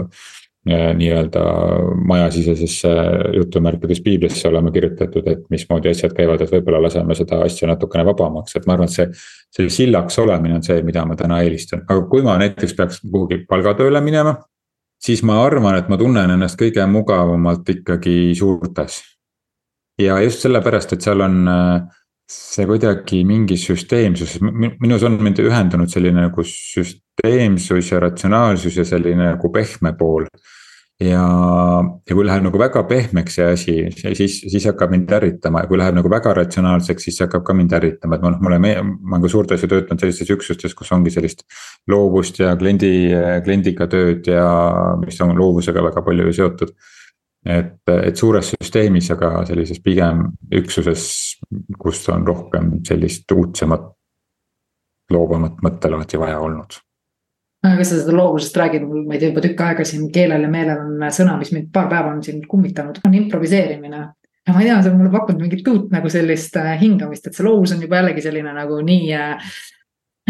äh, 0.69 0.85
nii-öelda 0.97 1.43
majasisesesse 2.09 2.93
jutumärkides 3.35 4.01
piiblisse 4.05 4.47
olema 4.49 4.71
kirjutatud, 4.73 5.27
et 5.29 5.43
mismoodi 5.53 5.91
asjad 5.91 6.15
käivad, 6.17 6.41
et 6.41 6.53
võib-olla 6.53 6.81
laseme 6.87 7.17
seda 7.17 7.43
asja 7.45 7.69
natukene 7.69 8.07
vabamaks, 8.09 8.57
et 8.57 8.65
ma 8.69 8.77
arvan, 8.77 8.89
et 8.89 8.95
see. 8.97 9.09
see 9.49 9.69
sillaks 9.73 10.19
olemine 10.21 10.59
on 10.59 10.65
see, 10.65 10.81
mida 10.85 11.05
ma 11.05 11.17
täna 11.17 11.41
eelistan, 11.45 11.85
aga 11.87 12.01
kui 12.09 12.25
ma 12.25 12.37
näiteks 12.41 12.75
peaks 12.77 13.03
kuhugi 13.05 13.43
palgatööle 13.49 14.01
minema. 14.01 14.37
siis 14.99 15.23
ma 15.23 15.39
arvan, 15.45 15.77
et 15.79 15.87
ma 15.89 15.97
tunnen 15.97 16.31
ennast 16.35 16.59
kõige 16.59 16.83
mugavamalt 16.85 17.69
ikkagi 17.69 18.35
suurtes 18.35 18.99
ja 19.99 20.19
just 20.23 20.45
sellepärast, 20.45 20.93
et 20.95 21.05
seal 21.05 21.21
on 21.25 21.41
äh, 21.51 21.81
see 22.29 22.67
kuidagi 22.69 23.23
mingi 23.25 23.57
süsteemsus, 23.57 24.37
minus 24.41 25.03
on 25.07 25.17
mind 25.23 25.41
ühendanud 25.41 25.89
selline 25.89 26.27
nagu 26.27 26.45
süsteemsus 26.45 27.91
ja 27.91 27.99
ratsionaalsus 28.03 28.77
ja 28.77 28.85
selline 28.85 29.33
nagu 29.33 29.51
pehme 29.53 29.95
pool. 29.97 30.29
ja, 30.99 31.23
ja 31.79 32.15
kui 32.15 32.25
läheb 32.27 32.43
nagu 32.43 32.59
väga 32.59 32.81
pehmeks 32.83 33.37
see 33.37 33.45
asi, 33.47 33.75
siis, 34.19 34.33
siis 34.51 34.65
hakkab 34.67 34.91
mind 34.91 35.13
ärritama 35.15 35.61
ja 35.63 35.69
kui 35.69 35.79
läheb 35.79 35.95
nagu 35.95 36.11
väga 36.11 36.33
ratsionaalseks, 36.41 37.05
siis 37.07 37.17
see 37.17 37.25
hakkab 37.25 37.45
ka 37.47 37.55
mind 37.55 37.71
ärritama, 37.77 38.17
et 38.17 38.25
ma 38.25 38.33
noh, 38.33 38.41
mulle, 38.43 38.59
ma 38.59 39.15
olen 39.15 39.23
ka 39.23 39.31
suurtes 39.31 39.63
ju 39.63 39.71
töötanud 39.71 40.03
sellistes 40.03 40.33
üksustes, 40.35 40.75
kus 40.75 40.91
ongi 40.91 41.13
sellist. 41.15 41.45
loovust 41.87 42.43
ja 42.43 42.51
kliendi, 42.59 42.91
kliendiga 43.45 43.87
tööd 43.89 44.27
ja 44.27 44.45
mis 45.01 45.21
on 45.23 45.33
loovusega 45.39 45.87
väga 45.87 46.03
palju 46.05 46.35
seotud 46.35 46.75
et, 47.45 47.79
et 47.93 48.19
suures 48.19 48.53
süsteemis, 48.55 49.11
aga 49.15 49.45
sellises 49.47 49.79
pigem 49.83 50.25
üksuses, 50.59 51.07
kus 51.79 52.03
on 52.13 52.27
rohkem 52.27 52.77
sellist 52.87 53.31
uudsemat, 53.31 53.89
loovamat 55.09 55.63
mõttelaadi 55.65 56.19
vaja 56.21 56.39
olnud 56.43 56.79
aga 57.67 57.83
sa 57.83 57.97
seda 57.99 58.15
loovusest 58.15 58.55
räägid, 58.59 58.85
mul, 58.87 59.03
ma 59.07 59.15
ei 59.15 59.21
tea, 59.21 59.33
juba 59.33 59.43
tükk 59.43 59.63
aega 59.65 59.85
siin 59.87 60.07
keelel 60.15 60.45
ja 60.45 60.51
meelel 60.51 60.79
on 60.79 61.09
sõna, 61.15 61.35
mis 61.41 61.51
mind 61.55 61.67
paar 61.75 61.89
päeva 61.91 62.13
on 62.13 62.21
siin 62.23 62.39
kummitanud, 62.47 63.01
on 63.05 63.17
improviseerimine. 63.19 63.99
ja 64.47 64.53
ma 64.55 64.61
ei 64.63 64.69
tea, 64.69 64.77
see 64.81 64.93
on 64.93 65.01
mulle 65.01 65.11
pakkunud 65.13 65.43
mingit 65.43 65.67
uut 65.67 65.91
nagu 65.91 66.11
sellist 66.11 66.55
äh, 66.57 66.71
hingamist, 66.79 67.27
et 67.27 67.35
see 67.35 67.45
loovus 67.45 67.75
on 67.75 67.83
juba 67.83 67.99
jällegi 67.99 68.23
selline 68.23 68.53
nagu 68.55 68.79
nii 68.85 69.11
äh, 69.17 69.51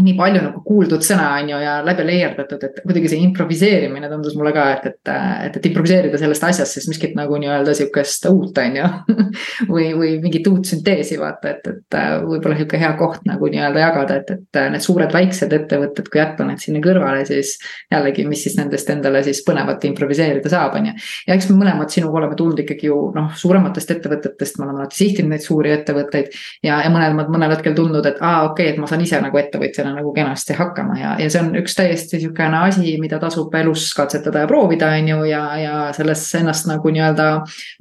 nii 0.03 0.15
palju 0.18 0.41
nagu 0.44 0.62
kuuldud 0.65 1.03
sõna 1.06 1.27
on 1.39 1.51
ju 1.51 1.60
ja 1.62 1.77
läbi 1.86 2.06
leierdatud, 2.08 2.63
et 2.65 2.82
kuidagi 2.84 3.12
see 3.12 3.22
improviseerimine 3.25 4.10
tundus 4.12 4.36
mulle 4.39 4.53
ka, 4.56 4.65
et, 4.77 4.86
et, 4.91 5.12
et, 5.48 5.58
et 5.60 5.68
improviseerida 5.70 6.20
sellest 6.22 6.46
asjast 6.50 6.77
siis 6.77 6.88
miskit 6.91 7.15
nagu 7.18 7.38
nii-öelda 7.41 7.74
sihukest 7.77 8.29
uut, 8.32 8.58
on 8.62 8.77
ju. 8.79 8.89
või, 9.74 9.89
või 9.98 10.12
mingit 10.24 10.48
uut 10.51 10.70
sünteesi 10.70 11.20
vaata, 11.20 11.56
et, 11.56 11.70
et 11.74 12.00
võib-olla 12.25 12.58
sihuke 12.60 12.79
hea 12.82 12.91
koht 13.00 13.25
nagu 13.29 13.50
nii-öelda 13.51 13.84
jagada, 13.84 14.20
et, 14.22 14.34
et 14.36 14.62
need 14.75 14.86
suured 14.86 15.13
väiksed 15.13 15.53
ettevõtted, 15.56 16.10
kui 16.12 16.22
jätta 16.22 16.48
need 16.48 16.63
sinna 16.63 16.84
kõrvale, 16.84 17.25
siis. 17.29 17.58
jällegi, 17.91 18.25
mis 18.29 18.44
siis 18.46 18.58
nendest 18.60 18.89
endale 18.94 19.22
siis 19.25 19.41
põnevat 19.46 19.84
improviseerida 19.89 20.51
saab, 20.51 20.77
on 20.79 20.91
ju. 20.91 20.96
ja 21.27 21.36
eks 21.36 21.50
me 21.51 21.60
mõlemad 21.63 21.91
sinuga 21.94 22.22
oleme 22.22 22.38
tulnud 22.39 22.63
ikkagi 22.63 22.89
ju 22.89 23.00
noh, 23.15 23.32
suurematest 23.38 23.96
ettevõtetest, 23.98 24.60
me 24.60 24.68
oleme 24.68 24.84
alati 24.84 25.00
sihtinud 25.01 25.34
neid 25.34 25.46
suuri 25.46 25.74
ettevõtteid. 25.75 26.32
ja, 26.63 26.82
ja 26.86 26.94
mõlemad 26.94 27.32
mõnel 27.34 27.56
hetkel 27.56 27.75
tundnud, 27.77 28.06
et 28.06 28.22
aa, 28.22 28.46
okei 28.50 28.70
okay,, 28.70 28.74
et 28.74 28.82
ma 28.82 28.89
saan 28.89 29.03
ise 29.06 29.22
nagu 29.24 29.41
ettevõtjana 29.41 29.88
inimesena 29.89 30.01
nagu 30.01 30.13
kenasti 30.13 30.53
hakkama 30.53 30.98
ja, 30.98 31.15
ja 31.19 31.29
see 31.29 31.41
on 31.41 31.55
üks 31.60 31.75
täiesti 31.77 32.19
sihukene 32.19 32.58
asi, 32.67 32.98
mida 33.01 33.19
tasub 33.19 33.53
elus 33.55 33.93
katsetada 33.98 34.43
ja 34.43 34.48
proovida, 34.48 34.89
on 34.98 35.08
ju, 35.08 35.24
ja, 35.29 35.43
ja 35.60 35.75
sellesse 35.96 36.39
ennast 36.39 36.67
nagu 36.69 36.89
nii-öelda 36.89 37.27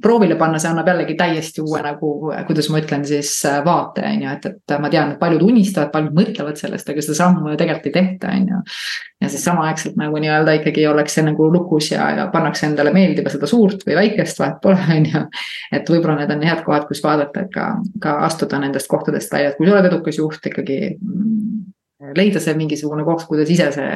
proovile 0.01 0.35
panna, 0.39 0.59
see 0.59 0.69
annab 0.71 0.87
jällegi 0.89 1.15
täiesti 1.19 1.61
uue 1.61 1.81
nagu, 1.83 2.13
kuidas 2.47 2.69
ma 2.69 2.81
ütlen 2.81 3.05
siis 3.07 3.31
vaate, 3.65 4.05
on 4.05 4.23
ju, 4.25 4.33
et, 4.33 4.45
et 4.49 4.75
ma 4.79 4.89
tean, 4.89 5.13
et 5.13 5.19
paljud 5.19 5.43
unistavad, 5.49 5.91
paljud 5.93 6.15
mõtlevad 6.17 6.59
sellest, 6.59 6.89
aga 6.89 7.05
seda 7.05 7.17
sammu 7.21 7.53
ju 7.53 7.59
tegelikult 7.59 7.89
ei 7.89 7.95
tehta, 7.95 8.33
on 8.33 8.49
ju. 8.53 8.61
ja 9.23 9.31
siis 9.31 9.43
samaaegselt 9.45 9.99
nagu 9.99 10.21
nii-öelda 10.21 10.57
ikkagi 10.59 10.87
ollakse 10.89 11.23
nagu 11.25 11.49
lukus 11.53 11.91
ja, 11.93 12.09
ja 12.17 12.27
pannakse 12.33 12.67
endale 12.69 12.93
meeldima 12.95 13.31
seda 13.33 13.49
suurt 13.49 13.85
või 13.87 13.97
väikest, 13.99 14.39
vahet 14.41 14.61
pole, 14.63 14.79
on 14.97 15.09
ju. 15.09 15.25
et 15.75 15.89
võib-olla 15.89 16.19
need 16.21 16.35
on 16.35 16.47
head 16.47 16.63
kohad, 16.65 16.87
kus 16.89 17.03
vaadata, 17.03 17.45
et 17.45 17.53
ka, 17.53 17.71
ka 18.01 18.19
astuda 18.27 18.61
nendest 18.61 18.89
kohtadest 18.91 19.33
välja, 19.33 19.51
et 19.53 19.59
kui 19.59 19.69
sa 19.69 19.77
oled 19.77 19.91
edukas 19.91 20.19
juht 20.19 20.51
ikkagi 20.51 20.79
leida 21.99 22.39
see 22.39 22.55
mingisugune 22.55 23.03
koht, 23.07 23.25
kuidas 23.27 23.49
ise 23.51 23.69
see 23.75 23.87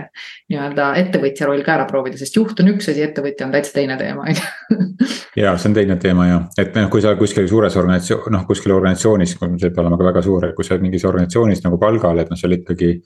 nii-öelda 0.52 0.90
ettevõtja 1.00 1.48
roll 1.48 1.64
ka 1.64 1.78
ära 1.78 1.88
proovida, 1.88 2.20
sest 2.20 2.36
juht 2.36 2.60
on 2.60 2.74
üks 2.74 2.90
asi, 2.92 3.04
ettevõtja 3.06 3.48
on 3.48 3.54
täitsa 3.56 3.78
teine 3.78 3.98
teema, 4.00 4.28
on 4.28 4.36
ju. 4.36 5.10
ja 5.44 5.56
see 5.56 5.72
on 5.72 5.78
teine 5.78 5.98
teema 6.02 6.28
ja, 6.28 6.40
et 6.60 6.76
noh, 6.76 6.90
kui 6.92 7.04
sa 7.04 7.16
kuskil 7.20 7.48
suures 7.50 7.78
organisatsioon, 7.80 8.34
noh 8.36 8.48
kuskil 8.50 8.76
organisatsioonis, 8.76 9.38
see 9.38 9.70
peab 9.70 9.86
olema 9.86 10.00
ka 10.02 10.10
väga 10.10 10.26
suur, 10.26 10.50
kui 10.58 10.68
sa 10.68 10.76
oled 10.76 10.90
mingis 10.90 11.08
organisatsioonis 11.08 11.64
nagu 11.64 11.80
palgal, 11.80 12.20
et 12.20 12.34
noh, 12.34 12.40
seal 12.40 12.60
ikkagi. 12.60 12.98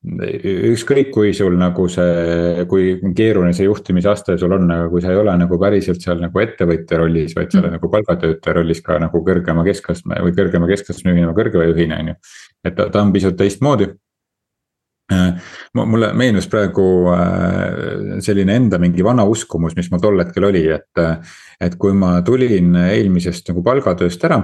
ükskõik, 0.00 1.10
kui 1.12 1.34
sul 1.36 1.58
nagu 1.60 1.84
see, 1.92 2.62
kui 2.66 2.94
keeruline 3.16 3.52
see 3.52 3.66
juhtimise 3.66 4.08
aste 4.08 4.38
sul 4.40 4.54
on, 4.56 4.64
aga 4.72 4.86
kui 4.88 5.02
sa 5.04 5.10
ei 5.12 5.18
ole 5.20 5.34
nagu 5.36 5.58
päriselt 5.60 6.00
seal 6.00 6.22
nagu 6.24 6.40
ettevõtja 6.40 7.02
rollis, 7.02 7.34
vaid 7.36 7.52
sa 7.52 7.60
oled 7.60 7.68
mm. 7.68 7.76
nagu 7.76 7.90
palgatöötaja 7.92 8.54
rollis 8.56 8.80
ka 8.80 8.96
nagu 8.98 9.20
kõrgema 9.26 9.60
keskastme 9.66 10.22
või 10.24 10.32
kõrgema 10.38 10.70
keskastme 10.72 11.12
juhina, 11.12 11.34
kõrgema 11.36 11.68
juhina 11.68 12.00
on 12.00 12.14
ju. 12.14 12.20
et 12.64 12.78
ta, 12.78 12.88
ta 12.88 13.04
on 13.04 13.12
pisut 13.12 13.36
teistmoodi 13.36 13.90
mulle 15.74 16.10
meenus 16.16 16.48
praegu 16.50 16.84
äh, 17.14 18.18
selline 18.24 18.56
enda 18.60 18.78
mingi 18.82 19.04
vana 19.04 19.24
uskumus, 19.28 19.76
mis 19.78 19.90
mul 19.92 20.02
tol 20.02 20.20
hetkel 20.22 20.48
oli, 20.50 20.66
et. 20.78 20.90
Äh, 20.98 21.38
et 21.60 21.74
kui 21.76 21.92
ma 21.92 22.14
tulin 22.24 22.72
eelmisest 22.72 23.50
nagu 23.50 23.60
palgatööst 23.60 24.22
ära, 24.24 24.38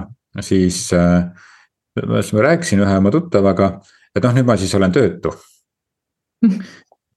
siis 0.45 0.91
ma 0.93 2.43
rääkisin 2.45 2.83
ühe 2.85 2.97
oma 2.99 3.09
tuttavaga, 3.09 3.71
et 4.13 4.21
noh, 4.21 4.35
nüüd 4.37 4.45
ma 4.45 4.53
siis 4.61 4.75
olen 4.77 4.93
töötu. 4.93 5.31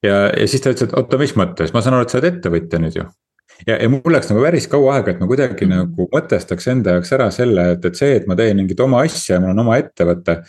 ja, 0.09 0.30
ja 0.33 0.47
siis 0.49 0.64
ta 0.64 0.73
ütles, 0.73 0.88
et 0.88 0.97
oota, 0.97 1.21
mis 1.21 1.37
mõttes, 1.37 1.75
ma 1.76 1.85
saan 1.85 1.99
aru, 1.99 2.09
et 2.09 2.14
sa 2.14 2.16
oled 2.16 2.30
ettevõtja 2.30 2.80
nüüd 2.80 2.97
ju 2.97 3.04
ja, 3.66 3.76
ja 3.76 3.88
mul 3.92 4.14
läks 4.14 4.30
nagu 4.30 4.42
päris 4.45 4.69
kaua 4.71 4.97
aega, 4.99 5.14
et 5.14 5.23
ma 5.23 5.28
kuidagi 5.30 5.66
mm 5.66 5.80
nagu 5.80 6.09
mõtestaks 6.12 6.69
enda 6.73 6.97
jaoks 6.97 7.14
ära 7.16 7.28
selle, 7.35 7.71
et, 7.75 7.85
et 7.87 7.99
see, 7.99 8.16
et 8.19 8.28
ma 8.30 8.37
teen 8.38 8.59
mingit 8.61 8.80
oma 8.80 9.02
asja 9.07 9.37
ja 9.37 9.42
mul 9.42 9.52
on 9.54 9.64
oma 9.64 9.78
ettevõte. 9.80 10.40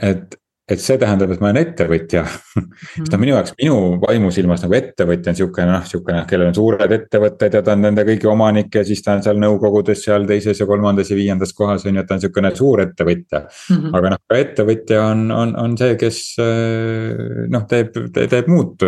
et, 0.00 0.36
et 0.70 0.80
see 0.80 0.98
tähendab, 0.98 1.32
et 1.34 1.40
ma 1.42 1.48
olen 1.50 1.58
ettevõtja 1.58 2.22
mm. 2.22 2.62
-hmm. 2.62 2.82
sest 3.00 3.14
noh, 3.14 3.20
minu 3.22 3.34
jaoks, 3.34 3.54
minu 3.58 3.78
vaimusilmas 4.02 4.62
nagu 4.62 4.76
ettevõtja 4.78 5.32
on 5.32 5.38
sihukene 5.40 5.72
noh, 5.72 5.88
sihukene, 5.88 6.22
kellel 6.30 6.52
on 6.52 6.58
suured 6.58 6.94
ettevõtted 6.98 7.56
ja 7.58 7.62
ta 7.66 7.74
on 7.74 7.82
nende 7.88 8.04
kõigi 8.06 8.30
omanik 8.30 8.78
ja 8.78 8.84
siis 8.86 9.02
ta 9.02 9.16
on 9.16 9.24
seal 9.26 9.40
nõukogudes 9.42 10.04
seal 10.06 10.26
teises 10.28 10.62
ja 10.62 10.68
kolmandas 10.70 11.10
ja 11.10 11.18
viiendas 11.18 11.52
kohas 11.58 11.86
on 11.86 11.98
ju, 11.98 12.04
et 12.04 12.08
ta 12.08 12.14
on 12.14 12.22
sihukene 12.22 12.54
suur 12.54 12.84
ettevõtja 12.86 13.42
mm. 13.42 13.76
-hmm. 13.76 13.98
aga 13.98 14.14
noh, 14.14 14.22
ka 14.28 14.38
ettevõtja 14.44 15.02
on, 15.10 15.26
on, 15.34 15.56
on 15.64 15.76
see, 15.82 15.98
kes 15.98 16.22
noh, 17.50 17.66
teeb, 17.68 17.98
teeb 18.14 18.50
muud 18.52 18.86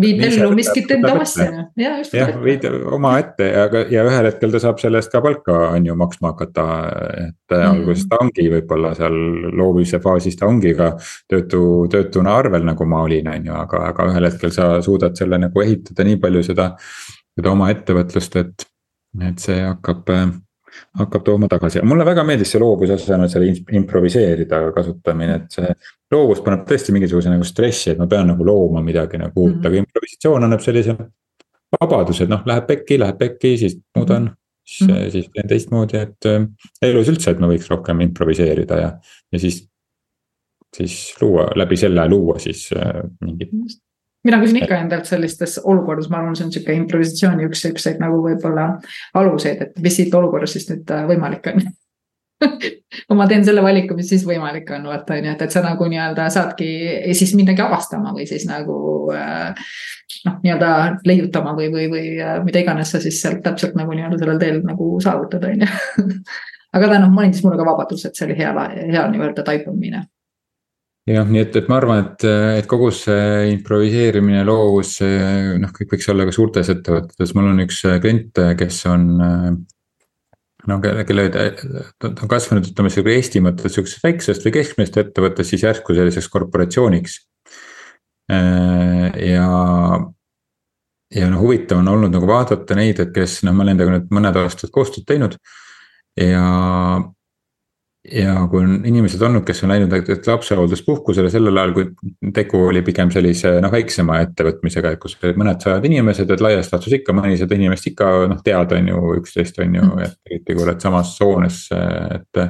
viib 0.00 0.22
ellu 0.26 0.50
miskit 0.56 0.90
enda 0.90 1.12
asja, 1.22 1.46
jah, 1.78 1.98
just. 2.00 2.14
jah, 2.16 2.32
viid 2.42 2.64
omaette 2.66 3.46
ja, 3.46 3.64
ja 3.92 4.04
ühel 4.08 4.28
hetkel 4.28 4.54
ta 4.54 4.60
saab 4.62 4.80
selle 4.82 4.98
eest 4.98 5.12
ka 5.12 5.22
palka, 5.24 5.54
on 5.76 5.86
ju, 5.86 5.96
maksma 5.98 6.32
hakata. 6.32 6.66
et 7.28 7.54
mm. 7.54 7.66
alguses 7.70 8.08
ta 8.10 8.18
ongi 8.24 8.48
võib-olla 8.56 8.94
seal 8.98 9.18
loomise 9.54 10.00
faasis 10.02 10.38
ta 10.40 10.48
ongi 10.50 10.74
ka 10.78 10.92
töötu, 11.30 11.62
töötuna 11.92 12.34
arvel, 12.40 12.66
nagu 12.66 12.88
ma 12.90 13.04
olin, 13.06 13.30
on 13.30 13.50
ju, 13.50 13.58
aga, 13.64 13.84
aga 13.92 14.08
ühel 14.10 14.28
hetkel 14.30 14.54
sa 14.54 14.72
suudad 14.84 15.14
selle 15.18 15.38
nagu 15.46 15.66
ehitada 15.66 16.06
nii 16.06 16.18
palju 16.22 16.42
seda. 16.50 16.72
seda 17.34 17.50
oma 17.50 17.66
ettevõtlust, 17.72 18.36
et, 18.38 18.66
et 19.26 19.42
see 19.42 19.58
hakkab 19.58 20.10
hakkab 20.98 21.24
tooma 21.24 21.48
tagasi 21.50 21.78
ja 21.78 21.84
mulle 21.86 22.06
väga 22.06 22.24
meeldis 22.26 22.54
see 22.54 22.62
loovuse 22.62 22.96
asemel 22.96 23.28
selle 23.32 23.50
improviseerida 23.78 24.60
kasutamine, 24.76 25.40
et 25.40 25.58
see 25.58 25.74
loovus 26.14 26.42
paneb 26.44 26.64
tõesti 26.68 26.94
mingisuguse 26.94 27.32
nagu 27.32 27.46
stressi, 27.48 27.92
et 27.92 28.00
ma 28.00 28.08
pean 28.10 28.30
nagu 28.32 28.46
looma 28.46 28.82
midagi 28.84 29.20
nagu 29.20 29.34
uut 29.34 29.54
mm, 29.54 29.60
-hmm. 29.60 29.66
aga 29.66 29.82
improvisatsioon 29.82 30.48
annab 30.48 30.64
sellise. 30.64 30.96
vabaduse, 31.74 32.24
et 32.24 32.30
noh, 32.30 32.42
läheb 32.46 32.66
pekki, 32.66 32.98
läheb 32.98 33.18
pekki, 33.18 33.56
siis 33.58 33.78
muudan 33.96 34.30
siis 34.64 34.88
mm, 34.88 34.94
-hmm. 34.94 35.10
siis 35.10 35.30
teen 35.32 35.48
teistmoodi, 35.48 35.96
et 35.96 36.26
äh, 36.26 36.46
elus 36.82 37.08
üldse, 37.08 37.30
et 37.30 37.40
ma 37.40 37.48
võiks 37.50 37.70
rohkem 37.70 38.00
improviseerida 38.00 38.78
ja, 38.80 38.92
ja 39.32 39.38
siis. 39.38 39.68
siis 40.76 41.14
luua, 41.20 41.52
läbi 41.54 41.76
selle 41.76 42.08
luua 42.08 42.38
siis 42.38 42.70
äh, 42.76 43.02
mingit 43.20 43.52
mina 44.24 44.40
küsin 44.42 44.60
ikka 44.62 44.80
endalt 44.80 45.08
sellistes 45.08 45.58
olukordades, 45.62 46.10
ma 46.12 46.20
arvan, 46.20 46.36
see 46.38 46.46
on 46.48 46.52
sihuke 46.54 46.76
improvisatsiooni 46.80 47.48
üks 47.48 47.64
siukseid 47.66 48.02
nagu 48.02 48.20
võib-olla 48.24 48.70
aluseid, 49.20 49.64
et 49.66 49.82
mis 49.84 49.96
siit 50.00 50.14
olukorrast 50.14 50.58
siis 50.58 50.68
nüüd 50.70 50.94
äh, 50.94 51.06
võimalik 51.10 51.50
on 51.52 51.64
kui 53.06 53.16
ma 53.16 53.26
teen 53.30 53.44
selle 53.46 53.62
valiku, 53.64 53.96
mis 53.98 54.08
siis 54.10 54.24
võimalik 54.26 54.70
on, 54.74 54.88
vaata 54.90 55.16
on 55.16 55.28
ju, 55.28 55.34
et, 55.34 55.44
et 55.46 55.54
sa 55.54 55.62
nagu 55.64 55.86
nii-öelda 55.90 56.26
saadki 56.32 56.68
siis 57.16 57.34
midagi 57.38 57.62
avastama 57.64 58.14
või 58.16 58.26
siis 58.28 58.46
nagu 58.48 58.78
äh, 59.14 59.52
noh, 60.26 60.40
nii-öelda 60.42 60.72
leiutama 61.08 61.54
või, 61.58 61.70
või, 61.74 61.86
või 61.92 62.16
äh, 62.18 62.38
mida 62.46 62.64
iganes 62.64 62.94
sa 62.94 63.02
siis 63.04 63.20
sealt 63.22 63.44
täpselt 63.44 63.78
nagu 63.78 63.94
nii-öelda 63.94 64.20
sellel 64.20 64.40
teel 64.42 64.60
nagu 64.64 64.90
saavutad, 65.04 65.46
on 65.50 65.64
ju. 65.64 66.10
aga 66.74 66.90
ta 66.90 67.00
noh, 67.04 67.14
mainis 67.14 67.44
mulle 67.44 67.60
ka 67.60 67.68
vabadus, 67.68 68.08
et 68.08 68.18
see 68.18 68.28
oli 68.28 68.38
hea, 68.40 68.52
hea 68.90 69.06
nii-öelda 69.12 69.46
taipamine 69.46 70.06
jah, 71.10 71.28
nii 71.28 71.42
et, 71.42 71.56
et 71.60 71.68
ma 71.68 71.78
arvan, 71.80 72.04
et, 72.04 72.24
et 72.60 72.70
kogu 72.70 72.88
see 72.94 73.50
improviseerimine, 73.52 74.44
loovus, 74.48 74.96
noh, 75.60 75.74
kõik 75.76 75.96
võiks 75.96 76.10
olla 76.12 76.26
ka 76.28 76.34
suurtes 76.34 76.72
ettevõtetes, 76.72 77.34
mul 77.36 77.52
on 77.52 77.64
üks 77.66 77.84
klient, 78.02 78.42
kes 78.58 78.80
on 78.90 79.06
no 80.70 80.80
kelle, 80.80 81.28
ta 81.30 82.10
on 82.10 82.30
kasvanud, 82.30 82.66
ütleme 82.72 82.92
sihuke 82.92 83.14
Eesti 83.14 83.42
mõttes 83.44 83.74
sihukesest 83.76 84.04
väiksest 84.04 84.46
või 84.46 84.54
keskmisest 84.58 85.00
ettevõttest 85.02 85.52
siis 85.52 85.64
järsku 85.66 85.96
selliseks 85.96 86.28
korporatsiooniks. 86.32 87.18
Äh, 88.32 89.10
ja, 89.20 89.48
ja 91.12 91.28
noh, 91.32 91.42
huvitav 91.42 91.82
on 91.82 91.90
olnud 91.92 92.14
nagu 92.14 92.28
vaadata 92.28 92.78
neid, 92.78 93.02
et 93.02 93.12
kes 93.14 93.42
noh, 93.44 93.52
ma 93.52 93.66
olen 93.66 93.74
nendega 93.74 93.98
nüüd 93.98 94.14
mõned 94.16 94.40
aastad 94.40 94.72
koostööd 94.74 95.06
teinud. 95.10 95.36
ja, 96.20 96.46
ja 98.12 98.34
kui 98.50 98.60
on 98.60 98.74
inimesed 98.84 99.22
olnud, 99.24 99.44
kes 99.48 99.62
on 99.64 99.72
läinud 99.72 99.92
näiteks 99.92 100.28
lapsehoolduspuhkusele 100.28 101.30
sellel 101.32 101.56
ajal, 101.60 101.74
kui 101.76 102.32
tegu 102.36 102.60
oli 102.68 102.82
pigem 102.84 103.12
sellise 103.14 103.54
noh, 103.64 103.72
väiksema 103.72 104.20
ettevõtmisega, 104.26 104.94
et 104.94 105.02
kus 105.02 105.16
olid 105.22 105.40
mõned 105.40 105.64
sajad 105.64 105.86
inimesed, 105.88 106.30
et 106.30 106.44
laias 106.44 106.68
laastus 106.72 106.98
ikka 106.98 107.16
mõnisada 107.16 107.56
inimest 107.56 107.88
ikka 107.92 108.10
noh, 108.30 108.40
tead, 108.44 108.74
on 108.76 108.90
ju, 108.92 109.04
üksteist 109.20 109.60
on 109.64 109.78
ju, 109.78 109.84
mm. 109.86 110.02
et 110.04 110.32
eriti 110.32 110.56
kui 110.56 110.66
oled 110.66 110.84
samas 110.84 111.14
hoones, 111.24 111.62
et. 111.72 112.42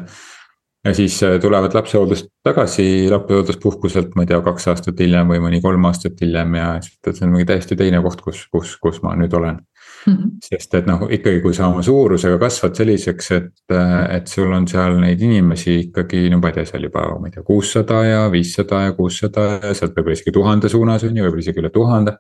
ja 0.85 0.93
siis 0.97 1.21
tulevad 1.41 1.75
lapsehooldust 1.75 2.33
tagasi 2.45 3.07
lapsehoolduspuhkuselt, 3.13 4.17
ma 4.19 4.27
ei 4.27 4.33
tea, 4.33 4.43
kaks 4.45 4.69
aastat 4.75 4.99
hiljem 5.01 5.31
või 5.31 5.41
mõni 5.47 5.63
kolm 5.65 5.87
aastat 5.89 6.19
hiljem 6.21 6.59
ja 6.59 6.75
siis 6.81 6.99
ütled, 6.99 7.21
see 7.21 7.29
on 7.29 7.37
mingi 7.37 7.49
täiesti 7.53 7.79
teine 7.79 8.03
koht, 8.05 8.27
kus, 8.27 8.43
kus, 8.53 8.75
kus 8.83 9.01
ma 9.07 9.15
nüüd 9.17 9.39
olen 9.39 9.63
Mm 10.07 10.13
-hmm. 10.13 10.31
sest 10.45 10.75
et 10.75 10.87
noh, 10.87 11.07
ikkagi, 11.11 11.41
kui 11.41 11.55
sa 11.57 11.69
oma 11.69 11.83
suurusega 11.83 12.39
kasvad 12.39 12.77
selliseks, 12.77 13.31
et, 13.33 13.75
et 14.13 14.27
sul 14.29 14.53
on 14.53 14.67
seal 14.69 14.99
neid 15.01 15.21
inimesi 15.21 15.79
ikkagi, 15.87 16.27
no 16.31 16.39
ma 16.43 16.51
ei 16.51 16.57
tea, 16.59 16.65
seal 16.69 16.83
juba, 16.85 17.07
ma 17.21 17.31
ei 17.31 17.33
tea, 17.33 17.43
kuussada 17.43 18.03
ja 18.05 18.25
viissada 18.33 18.83
ja 18.85 18.93
kuussada 18.93 19.45
ja 19.63 19.75
sealt 19.75 19.95
võib-olla 19.97 20.19
isegi 20.19 20.33
tuhande 20.33 20.69
suunas 20.69 21.07
on 21.09 21.17
ju, 21.17 21.25
võib-olla 21.25 21.45
isegi 21.47 21.63
üle 21.63 21.71
tuhande. 21.73 22.17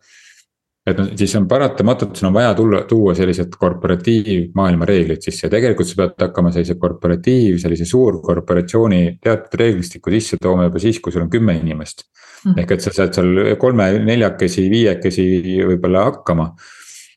et 0.86 0.98
noh, 0.98 1.06
siis 1.16 1.34
on 1.36 1.48
paratamatult, 1.48 2.16
sul 2.16 2.28
on 2.28 2.34
vaja 2.34 2.54
tulla, 2.54 2.82
tuua 2.88 3.14
sellised 3.16 3.54
korporatiivmaailma 3.60 4.84
reeglid 4.84 5.22
sisse 5.24 5.46
ja 5.46 5.50
tegelikult 5.50 5.88
sa 5.88 5.96
pead 5.96 6.24
hakkama 6.26 6.52
sellise 6.52 6.74
korporatiiv, 6.80 7.56
sellise 7.62 7.84
suurkorporatsiooni 7.88 9.18
teatud 9.22 9.58
reeglistikku 9.60 10.12
sisse 10.12 10.36
tooma 10.40 10.68
juba 10.68 10.78
siis, 10.78 11.00
kui 11.00 11.12
sul 11.12 11.24
on 11.24 11.30
kümme 11.30 11.56
inimest 11.56 12.04
mm. 12.04 12.50
-hmm. 12.52 12.60
ehk 12.60 12.70
et 12.70 12.80
sa 12.80 12.92
saad 12.92 13.12
seal 13.16 13.56
kolme, 13.56 13.90
neljakesi, 14.04 14.70
viiekesi 14.70 15.26
võib-olla 15.72 16.04
hakkama 16.10 16.50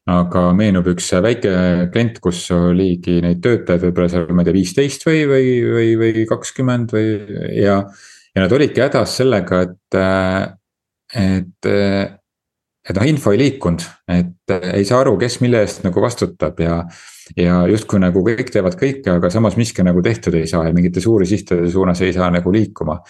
aga 0.07 0.43
meenub 0.55 0.87
üks 0.93 1.09
väike 1.23 1.53
klient, 1.93 2.21
kus 2.23 2.45
oligi 2.55 3.19
neid 3.23 3.41
töötajaid 3.43 3.87
võib-olla 3.87 4.11
seal, 4.11 4.29
ma 4.31 4.43
ei 4.43 4.49
tea, 4.49 4.55
viisteist 4.55 5.03
või, 5.07 5.25
või, 5.29 5.49
või, 5.73 5.89
või 5.99 6.27
kakskümmend 6.29 6.95
või 6.95 7.09
ja. 7.59 7.81
ja 8.33 8.45
nad 8.45 8.55
olidki 8.55 8.85
hädas 8.85 9.17
sellega, 9.19 9.65
et, 9.67 9.99
et 11.25 11.71
et 12.87 12.95
noh, 12.95 13.05
info 13.09 13.33
ei 13.35 13.39
liikunud, 13.41 13.83
et 14.15 14.53
ei 14.71 14.85
saa 14.87 15.01
aru, 15.03 15.17
kes 15.19 15.41
mille 15.43 15.59
eest 15.65 15.83
nagu 15.83 16.01
vastutab 16.03 16.59
ja. 16.63 16.79
ja 17.35 17.59
justkui 17.67 17.99
nagu 17.99 18.23
kõik 18.23 18.51
teevad 18.53 18.77
kõike, 18.79 19.17
aga 19.17 19.31
samas 19.33 19.57
miski 19.59 19.83
nagu 19.83 20.03
tehtud 20.05 20.37
ei 20.39 20.47
saa 20.47 20.69
ja 20.69 20.75
mingite 20.75 21.03
suuri 21.03 21.27
sihtide 21.27 21.67
suunas 21.73 22.01
ei 22.05 22.15
saa 22.15 22.29
nagu 22.31 22.53
liikuma 22.53 23.01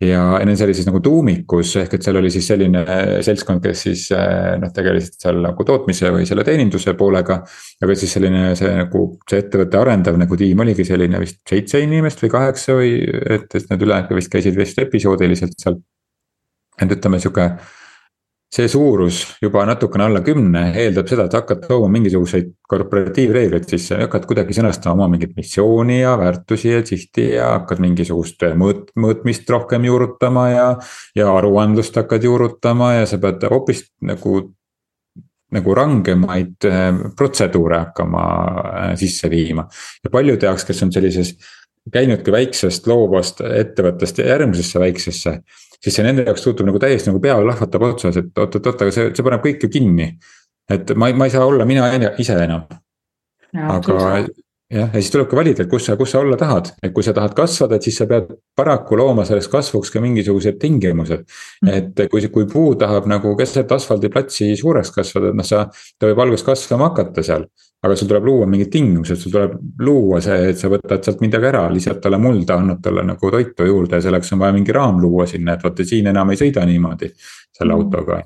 ja 0.00 0.20
nendel 0.40 0.70
oli 0.70 0.74
siis 0.76 0.86
nagu 0.88 1.00
tuumikus, 1.04 1.74
ehk 1.82 1.96
et 1.96 2.06
seal 2.06 2.18
oli 2.20 2.30
siis 2.32 2.46
selline 2.48 2.84
seltskond, 3.24 3.60
kes 3.64 3.82
siis 3.84 4.04
noh, 4.60 4.72
tegelesid 4.74 5.18
seal 5.20 5.42
nagu 5.44 5.66
tootmise 5.68 6.12
või 6.14 6.28
selle 6.28 6.44
teeninduse 6.46 6.94
poolega. 6.98 7.40
aga 7.84 7.96
siis 7.98 8.14
selline 8.16 8.54
see 8.58 8.70
nagu 8.78 9.04
see 9.28 9.42
ettevõtte 9.44 9.80
arendav 9.80 10.16
nagu 10.20 10.38
tiim 10.40 10.64
oligi 10.64 10.86
selline 10.88 11.20
vist 11.20 11.42
seitse 11.48 11.82
inimest 11.84 12.24
või 12.24 12.32
kaheksa 12.32 12.78
või 12.78 12.94
et, 13.04 13.50
et 13.54 13.68
need 13.72 13.84
ülejäänud 13.88 14.16
vist 14.16 14.32
käisid 14.32 14.56
vist 14.56 14.80
episoodiliselt 14.80 15.58
seal. 15.60 15.76
et 16.80 16.96
ütleme 16.96 17.20
sihuke 17.20 17.50
see 18.50 18.68
suurus 18.68 19.22
juba 19.42 19.62
natukene 19.66 20.08
alla 20.08 20.20
kümne 20.26 20.64
eeldab 20.78 21.08
seda, 21.10 21.28
et 21.28 21.34
hakkad 21.38 21.62
tooma 21.68 21.90
mingisuguseid 21.94 22.48
korporatiivreegleid 22.70 23.68
sisse, 23.70 23.94
hakkad 24.00 24.26
kuidagi 24.26 24.56
sõnastama 24.56 24.96
oma 24.96 25.06
mingit 25.12 25.36
missiooni 25.38 26.00
ja 26.00 26.16
väärtusi 26.18 26.72
ja 26.72 26.80
sihti 26.86 27.28
ja 27.36 27.52
hakkad 27.54 27.82
mingisugust 27.84 28.42
mõõt-, 28.58 28.90
mõõtmist 28.98 29.50
rohkem 29.54 29.86
juurutama 29.86 30.48
ja. 30.50 30.66
ja 31.14 31.28
aruandlust 31.36 32.02
hakkad 32.02 32.26
juurutama 32.26 32.96
ja 32.98 33.06
sa 33.06 33.20
pead 33.22 33.46
hoopis 33.54 33.84
nagu, 34.02 34.42
nagu 35.54 35.78
rangemaid 35.78 36.66
äh, 36.66 36.90
protseduure 37.16 37.84
hakkama 37.84 38.26
äh, 38.50 38.92
sisse 38.98 39.30
viima. 39.30 39.68
ja 40.02 40.10
paljude 40.10 40.50
jaoks, 40.50 40.66
kes 40.66 40.82
on 40.88 40.94
sellises 40.94 41.36
käinudki 41.94 42.34
väiksest 42.34 42.90
loovast 42.90 43.46
ettevõttest 43.46 44.18
järgmisesse 44.26 44.82
väiksesse 44.82 45.38
siis 45.84 45.96
see 45.96 46.04
nende 46.06 46.26
jaoks 46.28 46.44
tundub 46.44 46.68
nagu 46.68 46.82
täiesti 46.82 47.10
nagu 47.10 47.22
pea 47.22 47.38
lahvatab 47.44 47.88
otsas, 47.88 48.20
et 48.20 48.30
oot-oot-oot, 48.36 48.84
aga 48.84 48.94
see, 48.94 49.08
see 49.16 49.26
paneb 49.26 49.44
kõik 49.44 49.66
ju 49.66 49.72
kinni. 49.72 50.12
et 50.70 50.92
ma, 50.94 51.10
ma 51.16 51.26
ei 51.26 51.34
saa 51.34 51.46
olla 51.46 51.66
mina 51.66 51.88
ise 52.18 52.36
enam. 52.44 52.68
aga 53.56 53.96
jah, 54.70 54.86
ja 54.92 55.00
siis 55.00 55.10
tulebki 55.10 55.36
valida, 55.36 55.64
et 55.64 55.70
kus 55.70 55.88
sa, 55.88 55.96
kus 55.98 56.12
sa 56.14 56.20
olla 56.22 56.36
tahad, 56.38 56.70
et 56.82 56.92
kui 56.94 57.02
sa 57.02 57.14
tahad 57.16 57.34
kasvada, 57.34 57.78
et 57.78 57.86
siis 57.88 57.96
sa 57.98 58.06
pead 58.10 58.28
paraku 58.56 58.98
looma 59.00 59.24
selleks 59.26 59.50
kasvuks 59.50 59.90
ka 59.90 60.02
mingisugused 60.04 60.60
tingimused. 60.62 61.24
Mm.. 61.64 61.72
et 61.74 62.04
kui, 62.12 62.22
kui 62.30 62.46
puu 62.50 62.76
tahab 62.78 63.08
nagu 63.10 63.34
keset 63.38 63.72
asfaldiplatsi 63.72 64.52
suureks 64.60 64.94
kasvada, 64.94 65.32
et 65.32 65.40
noh, 65.40 65.48
sa, 65.48 65.66
ta 65.98 66.10
võib 66.10 66.22
alguses 66.26 66.46
kasvama 66.46 66.92
hakata 66.92 67.26
seal 67.26 67.48
aga 67.80 67.96
sul 67.96 68.08
tuleb 68.10 68.24
luua 68.28 68.46
mingid 68.46 68.68
tingimused, 68.72 69.16
sul 69.16 69.32
tuleb 69.32 69.54
luua 69.80 70.20
see, 70.24 70.50
et 70.52 70.60
sa 70.60 70.68
võtad 70.68 71.04
sealt 71.04 71.22
midagi 71.24 71.48
ära, 71.48 71.62
lisad 71.72 72.00
talle 72.04 72.18
mulda, 72.20 72.58
annad 72.60 72.82
talle 72.84 73.04
nagu 73.08 73.30
toitu 73.32 73.68
juurde 73.68 73.96
ja 73.96 74.04
selleks 74.04 74.34
on 74.36 74.42
vaja 74.42 74.56
mingi 74.56 74.74
raam 74.76 75.00
luua 75.00 75.26
sinna, 75.30 75.56
et 75.56 75.64
vaata 75.64 75.86
siin 75.88 76.10
enam 76.12 76.32
ei 76.32 76.40
sõida 76.40 76.66
niimoodi 76.68 77.08
selle 77.16 77.72
mm. 77.72 77.78
autoga 77.78 78.20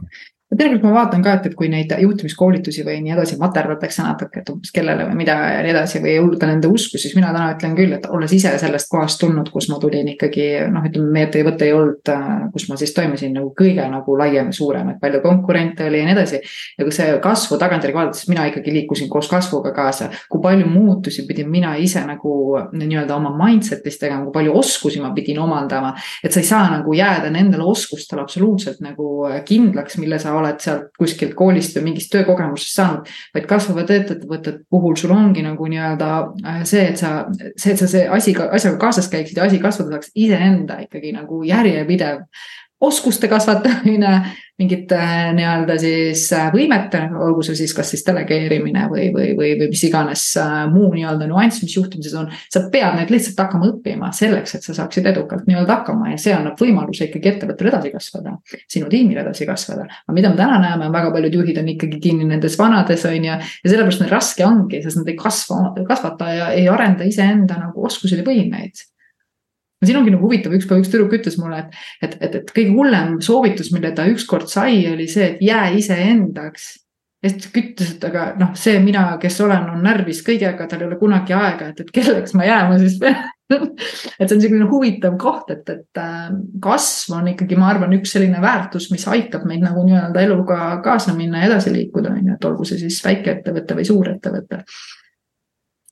ju 0.55 0.61
tegelikult 0.61 0.87
ma 0.87 0.95
vaatan 1.01 1.23
ka, 1.25 1.35
et, 1.39 1.49
et 1.51 1.57
kui 1.59 1.69
neid 1.71 1.93
juhtimiskoolitusi 2.01 2.85
või 2.87 3.01
nii 3.05 3.15
edasi 3.17 3.39
materdatakse 3.41 4.05
natuke, 4.05 4.41
et 4.41 4.51
umbes 4.53 4.73
kellele 4.75 5.09
või 5.09 5.19
mida 5.25 5.37
ja 5.57 5.63
nii 5.65 5.73
edasi 5.75 6.01
või 6.05 6.15
juurde 6.17 6.49
nende 6.49 6.71
usku, 6.71 6.99
siis 7.01 7.15
mina 7.19 7.33
täna 7.35 7.51
ütlen 7.57 7.75
küll, 7.79 7.95
et 7.97 8.07
olles 8.11 8.33
ise 8.33 8.53
sellest 8.61 8.91
kohast 8.93 9.21
tulnud, 9.23 9.51
kus 9.53 9.69
ma 9.73 9.81
tulin 9.83 10.09
ikkagi 10.15 10.47
noh, 10.73 10.87
ütleme, 10.87 11.11
meie 11.15 11.29
ettevõte 11.29 11.67
ei 11.67 11.75
olnud, 11.75 12.13
kus 12.55 12.69
ma 12.71 12.79
siis 12.81 12.95
toimisin 12.97 13.35
nagu 13.35 13.51
kõige 13.59 13.87
nagu 13.91 14.19
laiem 14.19 14.51
ja 14.53 14.57
suurem, 14.57 14.93
et 14.95 15.01
palju 15.03 15.23
konkurente 15.25 15.89
oli 15.89 16.03
ja 16.03 16.09
nii 16.09 16.17
edasi. 16.17 16.41
ja 16.79 16.87
kui 16.87 16.95
see 16.95 17.19
kasvu 17.25 17.59
tagantjärgi 17.61 17.99
vaadates, 17.99 18.29
mina 18.31 18.47
ikkagi 18.51 18.75
liikusin 18.79 19.11
koos 19.11 19.29
kasvuga 19.31 19.75
kaasa, 19.75 20.11
kui 20.31 20.43
palju 20.45 20.69
muutusi 20.71 21.27
pidin 21.27 21.51
mina 21.51 21.75
ise 21.81 22.05
nagu 22.07 22.35
nii-öelda 22.73 23.17
oma 23.17 23.35
mindset'is 23.39 23.99
tegema, 24.01 24.25
kui 24.29 24.37
palju 24.39 24.55
oskusi 24.59 25.03
ma 25.03 25.13
pidin 25.17 25.41
omandama. 25.43 25.95
et 26.23 26.33
sa 26.33 26.41
ei 26.41 26.47
saa 26.47 26.71
nagu 26.71 26.93
jääda 26.95 27.31
nendele 27.31 27.65
oskustele 27.65 28.23
absoluutselt 28.23 28.81
nagu 28.85 29.27
kindlaks, 29.45 29.99
mille 29.99 30.19
sa 30.19 30.35
oled 30.37 30.44
oled 30.45 30.61
sealt 30.63 30.91
kuskilt 31.01 31.35
koolist 31.39 31.77
või 31.79 31.91
mingist 31.91 32.13
töökogemusest 32.13 32.79
saanud, 32.79 33.13
vaid 33.35 33.49
kasvavad 33.51 33.91
ettevõtete 33.95 34.65
puhul 34.71 34.99
sul 35.01 35.15
ongi 35.17 35.45
nagu 35.45 35.69
nii-öelda 35.71 36.11
äh, 36.45 36.61
see, 36.69 36.85
et 36.93 37.01
sa, 37.01 37.15
see, 37.57 37.73
et 37.73 37.81
sa 37.81 37.89
see 37.91 38.05
asi, 38.19 38.37
asjaga 38.45 38.81
kaasas 38.87 39.09
käiksid 39.13 39.41
ja 39.41 39.49
asi 39.49 39.63
kasvada 39.63 39.97
saaks 39.97 40.13
iseenda 40.15 40.79
ikkagi 40.85 41.15
nagu 41.17 41.43
järjepidev 41.49 42.25
oskuste 42.85 43.29
kasvatamine, 43.29 44.15
mingite 44.59 44.95
äh, 44.95 45.33
nii-öelda 45.35 45.75
siis 45.83 46.29
äh, 46.37 46.47
võimete, 46.55 47.01
olgu 47.19 47.43
see 47.43 47.57
siis 47.59 47.73
kas 47.75 47.89
siis 47.91 48.05
delegeerimine 48.07 48.85
või, 48.91 49.09
või, 49.15 49.33
või, 49.35 49.49
või 49.59 49.71
mis 49.73 49.83
iganes 49.89 50.23
äh, 50.39 50.53
muu 50.71 50.93
nii-öelda 50.93 51.27
nüanss, 51.27 51.65
mis 51.65 51.75
juhtimises 51.75 52.15
on. 52.21 52.31
sa 52.53 52.63
pead 52.71 52.95
neid 52.95 53.11
lihtsalt 53.11 53.43
hakkama 53.43 53.73
õppima 53.73 54.13
selleks, 54.15 54.55
et 54.55 54.67
sa 54.67 54.77
saaksid 54.79 55.11
edukalt 55.11 55.49
nii-öelda 55.51 55.81
hakkama 55.81 56.13
ja 56.13 56.21
see 56.23 56.37
annab 56.37 56.61
võimaluse 56.61 57.09
ikkagi 57.09 57.33
ettevõttel 57.33 57.73
edasi 57.73 57.93
kasvada. 57.97 58.37
sinu 58.71 58.93
tiimil 58.93 59.19
edasi 59.25 59.49
kasvada, 59.49 59.89
aga 59.91 60.17
mida 60.21 60.31
me 60.31 60.39
täna 60.39 60.63
näeme, 60.63 60.93
väga 60.95 61.11
paljud 61.19 61.39
juhid 61.41 61.59
on 61.59 61.75
ikkagi 61.75 62.01
kinni 62.07 62.31
nendes 62.31 62.59
vanades 62.61 63.05
on 63.11 63.19
ju. 63.19 63.35
ja 63.35 63.71
sellepärast 63.75 64.07
neil 64.07 64.15
raske 64.15 64.47
ongi, 64.47 64.85
sest 64.87 65.03
nad 65.03 65.11
ei 65.11 65.19
kasva, 65.19 65.65
kasvata 65.89 66.31
ja 66.31 66.51
ei 66.55 66.71
arenda 66.71 67.07
iseenda 67.11 67.59
nagu 67.59 67.91
oskusi 67.91 68.23
ja 68.23 68.27
võimeid 68.27 68.87
no 69.85 69.91
siin 69.91 70.01
ongi 70.01 70.15
nagu 70.15 70.25
huvitav, 70.25 70.55
üks 70.57 70.69
päev 70.71 70.81
üks 70.81 70.93
tüdruk 70.93 71.19
ütles 71.19 71.37
mulle, 71.41 71.67
et, 71.67 71.77
et, 72.01 72.17
et, 72.21 72.41
et 72.41 72.55
kõige 72.57 72.73
hullem 72.73 73.19
soovitus, 73.25 73.71
mille 73.75 73.93
ta 73.97 74.09
ükskord 74.11 74.49
sai, 74.51 74.81
oli 74.93 75.07
see, 75.11 75.35
et 75.35 75.45
jää 75.45 75.69
iseendaks. 75.77 76.73
ja 77.25 77.31
siis 77.31 77.45
ta 77.45 77.61
ütles, 77.61 77.93
et 77.97 78.09
aga 78.09 78.25
noh, 78.41 78.57
see 78.59 78.81
mina, 78.85 79.07
kes 79.21 79.39
olen, 79.45 79.69
on 79.77 79.85
närvis 79.85 80.25
kõigega, 80.25 80.69
tal 80.69 80.83
ei 80.83 80.89
ole 80.89 80.99
kunagi 81.01 81.37
aega, 81.37 81.71
et, 81.73 81.85
et 81.85 81.95
kelleks 81.95 82.37
ma 82.39 82.49
jääma 82.49 82.81
siis 82.81 82.99
pean 83.03 83.21
et 83.55 84.25
see 84.25 84.39
on 84.39 84.41
selline 84.41 84.67
huvitav 84.71 85.19
koht, 85.21 85.51
et, 85.53 85.69
et 85.69 86.01
äh, 86.01 86.31
kasv 86.65 87.13
on 87.19 87.29
ikkagi, 87.35 87.59
ma 87.61 87.69
arvan, 87.75 87.93
üks 87.99 88.15
selline 88.17 88.41
väärtus, 88.41 88.89
mis 88.93 89.05
aitab 89.13 89.45
meid 89.49 89.61
nagu 89.65 89.85
nii-öelda 89.85 90.25
eluga 90.25 90.59
kaasa 90.85 91.13
minna 91.17 91.43
ja 91.43 91.51
edasi 91.51 91.75
liikuda, 91.75 92.15
on 92.17 92.31
ju, 92.31 92.37
et 92.39 92.49
olgu 92.49 92.69
see 92.69 92.81
siis 92.81 93.03
väikeettevõte 93.05 93.77
või 93.77 93.89
suurettevõte 93.89 94.63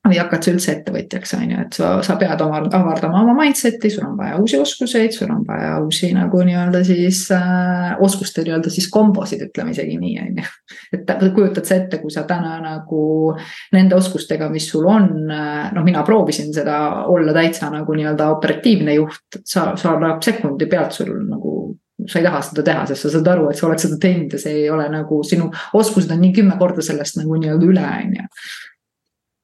või 0.02 0.18
hakkad 0.18 0.42
sa 0.42 0.50
üldse 0.50 0.72
ettevõtjaks, 0.72 1.32
on 1.36 1.50
ju, 1.52 1.58
et 1.62 1.76
sa, 1.78 1.90
sa 2.02 2.16
pead 2.18 2.40
avardama 2.42 3.20
oma 3.22 3.34
mindset'i, 3.38 3.90
sul 3.92 4.08
on 4.08 4.16
vaja 4.18 4.38
uusi 4.40 4.58
oskuseid, 4.58 5.14
sul 5.14 5.30
on 5.30 5.44
vaja 5.46 5.76
uusi 5.84 6.10
nagu 6.16 6.40
nii-öelda 6.42 6.80
siis 6.86 7.20
äh, 7.36 7.92
oskuste 8.02 8.42
nii-öelda 8.42 8.70
siis 8.72 8.88
kombosid, 8.90 9.44
ütleme 9.46 9.70
isegi 9.70 9.94
nii, 10.00 10.16
on 10.24 10.40
ju. 10.42 10.48
et 10.98 11.12
kujutad 11.36 11.68
sa 11.68 11.78
ette, 11.78 12.00
kui 12.02 12.10
sa 12.10 12.24
täna 12.26 12.56
nagu 12.64 13.04
nende 13.76 13.94
oskustega, 13.98 14.50
mis 14.50 14.66
sul 14.72 14.88
on, 14.90 15.06
äh, 15.30 15.70
noh, 15.76 15.86
mina 15.86 16.02
proovisin 16.06 16.50
seda 16.54 16.80
olla 17.12 17.36
täitsa 17.36 17.70
nagu 17.70 17.94
nii-öelda 17.94 18.32
operatiivne 18.34 18.98
juht, 18.98 19.38
sa, 19.44 19.70
sa 19.78 19.94
läheb 20.00 20.18
sekundi 20.26 20.66
pealt 20.66 20.98
sul 20.98 21.14
nagu 21.28 21.54
sa 22.10 22.18
ei 22.18 22.26
taha 22.26 22.40
seda 22.42 22.66
teha, 22.66 22.82
sest 22.90 23.06
sa 23.06 23.10
saad 23.12 23.28
aru, 23.30 23.46
et 23.52 23.58
sa 23.60 23.68
oled 23.68 23.78
seda 23.78 23.94
teinud 24.02 24.34
ja 24.34 24.42
see 24.42 24.64
ei 24.64 24.68
ole 24.74 24.88
nagu 24.90 25.20
sinu 25.22 25.46
oskused 25.78 26.10
on 26.10 26.18
nii 26.24 26.32
kümme 26.34 26.56
korda 26.58 26.82
sellest 26.82 27.20
nagu 27.20 27.38
nii-öelda 27.38 27.68
üle, 27.68 27.84
on 27.86 28.16
ju 28.18 28.26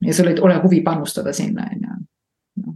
ja 0.03 0.15
sul 0.15 0.27
ei 0.27 0.41
ole 0.41 0.61
huvi 0.63 0.81
panustada 0.81 1.33
sinna, 1.33 1.67
on 1.73 2.07
ju. 2.67 2.75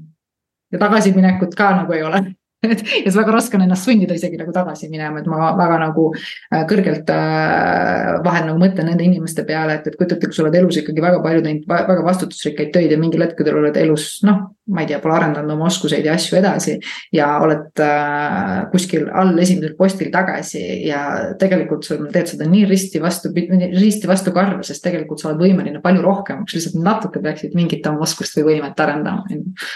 ja 0.72 0.78
tagasiminekut 0.78 1.54
ka 1.54 1.70
nagu 1.76 1.92
ei 1.92 2.02
ole 2.02 2.34
et 2.70 2.82
ja 2.86 3.10
see 3.10 3.18
väga 3.18 3.32
raske 3.34 3.58
on 3.58 3.64
ennast 3.64 3.88
sundida 3.88 4.14
isegi 4.14 4.38
nagu 4.38 4.52
tagasi 4.54 4.88
minema, 4.90 5.18
et 5.18 5.28
ma 5.30 5.50
väga 5.58 5.78
nagu 5.82 6.04
äh, 6.14 6.62
kõrgelt 6.70 7.10
äh, 7.10 8.20
vahel 8.22 8.46
nagu 8.46 8.62
mõtlen 8.62 8.86
nende 8.92 9.02
inimeste 9.02 9.42
peale, 9.48 9.80
et, 9.80 9.88
et 9.90 9.98
kujuta 9.98 10.14
ette, 10.14 10.30
kui 10.30 10.36
sa 10.36 10.44
oled 10.44 10.58
elus 10.60 10.78
ikkagi 10.78 11.02
väga 11.02 11.18
palju 11.24 11.42
teinud 11.42 11.66
väga 11.66 12.06
vastutusrikkaid 12.06 12.72
töid 12.76 12.94
ja 12.94 13.00
mingil 13.02 13.26
hetkel 13.26 13.50
oled 13.56 13.78
elus 13.82 14.06
noh, 14.28 14.40
ma 14.70 14.84
ei 14.84 14.90
tea, 14.92 15.02
pole 15.02 15.18
arendanud 15.18 15.56
oma 15.56 15.66
oskuseid 15.72 16.06
ja 16.06 16.14
asju 16.14 16.38
edasi. 16.38 16.78
ja 17.18 17.32
oled 17.42 17.82
äh, 17.82 18.56
kuskil 18.74 19.08
all 19.10 19.34
esimesel 19.42 19.74
postil 19.78 20.14
tagasi 20.14 20.62
ja 20.86 21.04
tegelikult 21.42 21.88
sa 21.88 21.98
teed 22.14 22.30
seda 22.36 22.46
nii 22.46 22.66
risti 22.70 23.02
vastu, 23.02 23.34
risti 23.34 24.10
vastu 24.10 24.34
karva, 24.34 24.62
sest 24.66 24.86
tegelikult 24.86 25.22
sa 25.22 25.32
oled 25.32 25.42
võimeline 25.42 25.82
palju 25.82 26.06
rohkemaks, 26.06 26.54
lihtsalt 26.54 26.78
natuke 26.82 27.22
peaksid 27.24 27.58
mingit 27.58 27.86
oma 27.90 28.06
oskust 28.06 28.38
või 28.38 28.52
võimet 28.54 28.86
arendama, 28.86 29.26
on 29.26 29.40
ju. 29.40 29.72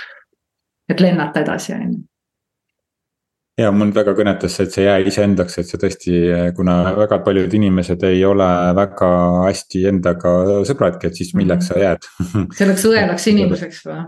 et 0.94 1.03
lennata 1.03 1.42
edasi, 1.42 1.75
on 1.75 1.88
ju 1.90 2.05
ja 3.61 3.71
mul 3.73 3.90
väga 3.95 4.12
kõnetas 4.16 4.57
see, 4.57 4.66
et 4.66 4.75
sa 4.75 4.85
jää 4.85 4.97
iseendaks, 5.09 5.57
et 5.61 5.71
sa 5.71 5.79
tõesti, 5.81 6.12
kuna 6.57 6.77
väga 6.97 7.19
paljud 7.25 7.55
inimesed 7.57 8.05
ei 8.09 8.21
ole 8.29 8.49
väga 8.77 9.09
hästi 9.47 9.85
endaga 9.92 10.35
sõbradki, 10.69 11.09
et 11.09 11.21
siis 11.21 11.33
milleks 11.38 11.71
sa 11.71 11.81
jääd? 11.81 12.09
Selleks 12.59 12.87
õelaks 12.90 13.27
inimeseks 13.33 13.83
või? 13.88 13.99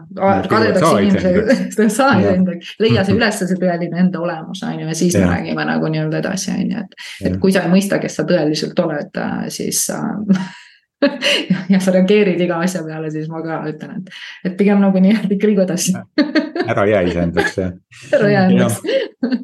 kadedaks 0.53 0.93
inimeseks, 1.09 1.81
saa 1.97 2.19
iseendaks, 2.21 2.77
leia 2.83 3.07
see 3.09 3.17
üles, 3.17 3.41
see 3.41 3.61
tõeline 3.61 4.05
enda 4.05 4.23
olemus 4.23 4.63
on 4.69 4.83
ju 4.83 4.89
ja 4.89 4.97
siis 4.99 5.17
me 5.17 5.27
räägime 5.33 5.69
nagu 5.73 5.93
nii-öelda 5.93 6.23
edasi 6.23 6.53
on 6.53 6.65
ju, 6.77 6.85
et. 6.85 6.97
et 7.31 7.41
kui 7.41 7.55
sa 7.55 7.65
ei 7.65 7.73
mõista, 7.73 8.01
kes 8.03 8.21
sa 8.21 8.29
tõeliselt 8.29 8.85
oled, 8.85 9.23
siis 9.55 9.87
ja 11.73 11.81
sa 11.81 11.95
reageerid 11.95 12.41
iga 12.43 12.59
asja 12.65 12.83
peale, 12.87 13.11
siis 13.15 13.29
ma 13.31 13.43
ka 13.45 13.61
ütlen, 13.71 14.01
et, 14.01 14.15
et 14.51 14.57
pigem 14.59 14.81
nagu 14.83 15.03
nii, 15.03 15.15
et 15.15 15.35
ikka 15.37 15.51
liigu 15.51 15.65
edasi 15.65 15.95
ära 16.73 16.87
jää 16.87 17.03
iseendaks 17.11 17.59
jah. 17.59 17.73
ära 18.19 18.31
jää 18.33 18.47
endaks. 18.51 18.81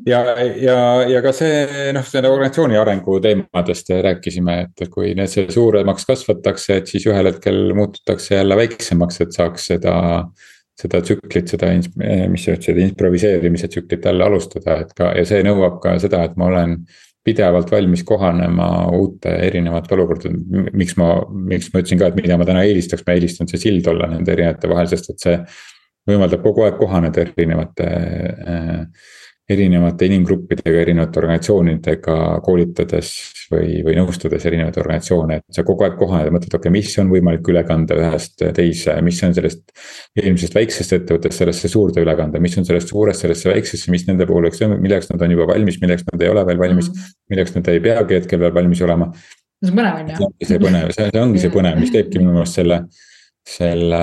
ja, 0.06 0.22
ja, 0.24 0.48
ja, 0.62 0.78
ja 1.08 1.22
ka 1.24 1.32
see 1.36 1.92
noh, 1.94 2.06
selle 2.08 2.32
organisatsiooni 2.32 2.78
arengu 2.80 3.20
teemadest 3.24 3.94
rääkisime, 4.08 4.58
et 4.66 4.88
kui 4.90 5.14
need 5.18 5.54
suuremaks 5.54 6.08
kasvatakse, 6.10 6.80
et 6.80 6.90
siis 6.90 7.06
ühel 7.10 7.30
hetkel 7.30 7.70
muututakse 7.76 8.34
jälle 8.40 8.58
väiksemaks, 8.64 9.22
et 9.24 9.38
saaks 9.38 9.70
seda 9.74 9.94
seda 10.74 10.98
tsüklit, 11.06 11.46
seda, 11.52 11.68
mis 12.30 12.44
sa 12.44 12.56
ütlesid, 12.56 12.80
improviseerimise 12.82 13.68
tsüklit 13.70 14.08
jälle 14.08 14.24
alustada, 14.26 14.80
et 14.82 14.90
ka 14.98 15.12
ja 15.14 15.22
see 15.28 15.44
nõuab 15.46 15.78
ka 15.82 15.94
seda, 16.02 16.24
et 16.26 16.34
ma 16.40 16.48
olen 16.50 16.80
pidevalt 17.24 17.70
valmis 17.72 18.04
kohanema 18.06 18.68
uute 18.92 19.32
erinevate 19.46 19.94
olukordadega, 19.96 20.70
miks 20.76 20.96
ma, 21.00 21.08
miks 21.52 21.70
ma 21.72 21.80
ütlesin 21.80 22.00
ka, 22.00 22.10
et 22.10 22.18
mida 22.20 22.36
ma 22.40 22.46
täna 22.48 22.64
eelistaks, 22.68 23.04
ma 23.06 23.16
eelistan 23.16 23.48
see 23.50 23.62
sild 23.62 23.88
olla 23.90 24.10
nende 24.12 24.34
erinevate 24.34 24.70
vahel, 24.70 24.90
sest 24.90 25.14
et 25.14 25.28
see. 25.28 25.38
võimaldab 26.04 26.42
kogu 26.44 26.66
aeg 26.66 26.74
kohaneda 26.76 27.22
erinevate 27.22 27.84
äh, 27.88 28.80
erinevate 29.50 30.06
inimgruppidega, 30.08 30.80
erinevate 30.80 31.20
organisatsioonidega 31.20 32.14
koolitades 32.44 33.10
või, 33.52 33.82
või 33.84 33.96
nõustades 33.98 34.46
erinevaid 34.48 34.78
organisatsioone, 34.80 35.36
et 35.42 35.58
sa 35.58 35.64
kogu 35.68 35.84
aeg 35.84 35.98
kohaned 36.00 36.30
ja 36.30 36.32
mõtled, 36.32 36.54
okei 36.56 36.70
okay,, 36.70 36.72
mis 36.72 36.92
on 37.02 37.10
võimalik 37.12 37.50
üle 37.52 37.60
kanda 37.68 37.98
ühest 38.00 38.40
teise, 38.56 38.96
mis 39.04 39.20
on 39.26 39.34
sellest. 39.36 39.66
eelmisest 40.16 40.56
väiksest 40.56 40.96
ettevõttest 40.96 41.42
sellesse 41.42 41.68
suurde 41.68 42.00
üle 42.04 42.14
kanda, 42.16 42.40
mis 42.40 42.56
on 42.60 42.64
sellest 42.64 42.92
suurest 42.94 43.24
sellesse 43.24 43.50
väiksesse, 43.50 43.90
mis 43.92 44.06
nende 44.08 44.26
puhul, 44.30 44.48
eks, 44.48 44.64
milleks 44.72 45.10
nad 45.12 45.24
on 45.26 45.34
juba 45.36 45.48
valmis, 45.52 45.80
milleks 45.82 46.06
nad 46.08 46.24
ei 46.24 46.32
ole 46.32 46.46
veel 46.48 46.62
valmis 46.62 46.88
mm. 46.88 46.94
-hmm. 46.94 47.18
milleks 47.34 47.56
nad 47.58 47.68
ei 47.68 47.82
peagi 47.84 48.20
hetkel 48.20 48.40
veel 48.40 48.54
valmis 48.54 48.80
olema. 48.82 49.10
see 49.64 49.72
on 49.72 49.76
põnev 49.76 50.00
on 50.00 50.08
ju. 50.08 50.16
see 50.16 50.24
ongi 50.24 50.48
see 50.48 50.62
põnev, 50.64 50.88
see, 50.96 51.20
ongi 51.20 51.44
see 51.44 51.52
põnev, 51.52 51.76
mis 51.80 51.92
teebki 51.92 52.22
minu 52.22 52.32
meelest 52.32 52.62
selle, 52.62 52.80
selle 53.44 54.02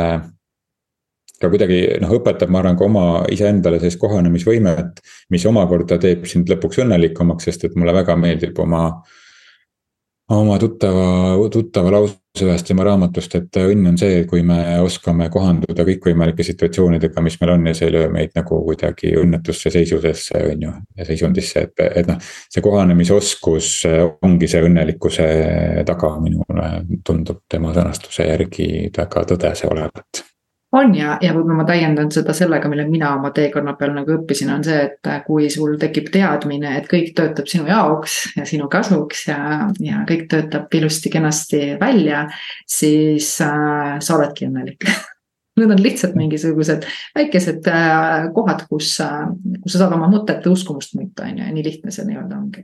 ka 1.41 1.49
kuidagi 1.51 1.82
noh, 2.01 2.13
õpetab, 2.19 2.51
ma 2.54 2.62
arvan, 2.62 2.77
ka 2.80 2.88
oma 2.88 3.06
iseendale 3.34 3.80
sellist 3.82 4.01
kohanemisvõimet. 4.01 5.01
mis 5.34 5.45
omakorda 5.49 5.97
teeb 6.01 6.27
sind 6.30 6.49
lõpuks 6.51 6.84
õnnelikumaks, 6.86 7.49
sest 7.49 7.65
et 7.67 7.75
mulle 7.75 7.95
väga 7.95 8.17
meeldib 8.19 8.60
oma. 8.60 8.86
oma 10.32 10.58
tuttava, 10.60 11.49
tuttava 11.51 11.91
lause 11.91 12.45
ühest 12.45 12.63
tema 12.69 12.86
raamatust, 12.88 13.34
et 13.36 13.58
õnn 13.60 13.89
on 13.89 13.97
see, 13.99 14.21
kui 14.30 14.45
me 14.47 14.80
oskame 14.80 15.27
kohanduda 15.30 15.84
kõikvõimalike 15.84 16.45
situatsioonidega, 16.47 17.21
mis 17.25 17.36
meil 17.41 17.51
on 17.58 17.67
ja 17.67 17.73
see 17.75 17.89
ei 17.89 17.95
löö 17.97 18.08
meid 18.13 18.32
nagu 18.38 18.62
kuidagi 18.63 19.12
õnnetusse 19.19 19.73
seisusesse, 19.73 20.39
on 20.54 20.65
ju. 20.67 20.71
ja 20.95 21.10
seisundisse, 21.10 21.67
et, 21.67 21.86
et 21.91 22.08
noh, 22.08 22.23
see 22.23 22.63
kohanemisoskus 22.63 23.73
ongi 24.23 24.47
see 24.47 24.63
õnnelikkuse 24.69 25.30
taga, 25.91 26.15
minule 26.23 26.73
tundub 27.04 27.43
tema 27.51 27.75
sõnastuse 27.75 28.32
järgi 28.32 28.91
väga 28.95 29.27
tõde 29.34 29.56
see 29.60 29.67
olevat 29.67 30.31
on 30.72 30.94
ja, 30.96 31.18
ja 31.22 31.34
võib-olla 31.36 31.62
ma 31.62 31.66
täiendan 31.68 32.12
seda 32.14 32.34
sellega, 32.36 32.70
mille 32.72 32.86
mina 32.90 33.12
oma 33.18 33.32
teekonna 33.36 33.74
peal 33.80 33.94
nagu 33.96 34.16
õppisin, 34.16 34.52
on 34.54 34.64
see, 34.66 34.80
et 34.88 35.10
kui 35.26 35.50
sul 35.52 35.76
tekib 35.82 36.12
teadmine, 36.14 36.78
et 36.80 36.88
kõik 36.92 37.12
töötab 37.18 37.50
sinu 37.52 37.68
jaoks 37.70 38.20
ja 38.38 38.46
sinu 38.48 38.70
kasuks 38.72 39.26
ja, 39.28 39.40
ja 39.84 40.04
kõik 40.10 40.28
töötab 40.32 40.72
ilusti-kenasti 40.80 41.64
välja, 41.82 42.26
siis 42.70 43.34
äh, 43.44 43.98
sa 44.00 44.18
oledki 44.18 44.48
õnnelik. 44.48 44.88
Need 45.60 45.74
on 45.76 45.84
lihtsalt 45.84 46.16
mingisugused 46.16 46.88
väikesed 47.18 47.68
äh, 47.68 48.32
kohad, 48.36 48.64
kus 48.72 48.96
äh,, 49.04 49.28
kus 49.60 49.76
sa 49.76 49.84
saad 49.84 50.00
oma 50.00 50.08
mõtet 50.12 50.48
ja 50.48 50.56
uskumust 50.56 50.96
muuta, 50.96 51.28
on 51.28 51.38
ju, 51.38 51.46
ja 51.46 51.54
nii 51.54 51.68
lihtne 51.68 51.92
see 51.92 52.08
nii-öelda 52.08 52.40
ongi 52.40 52.64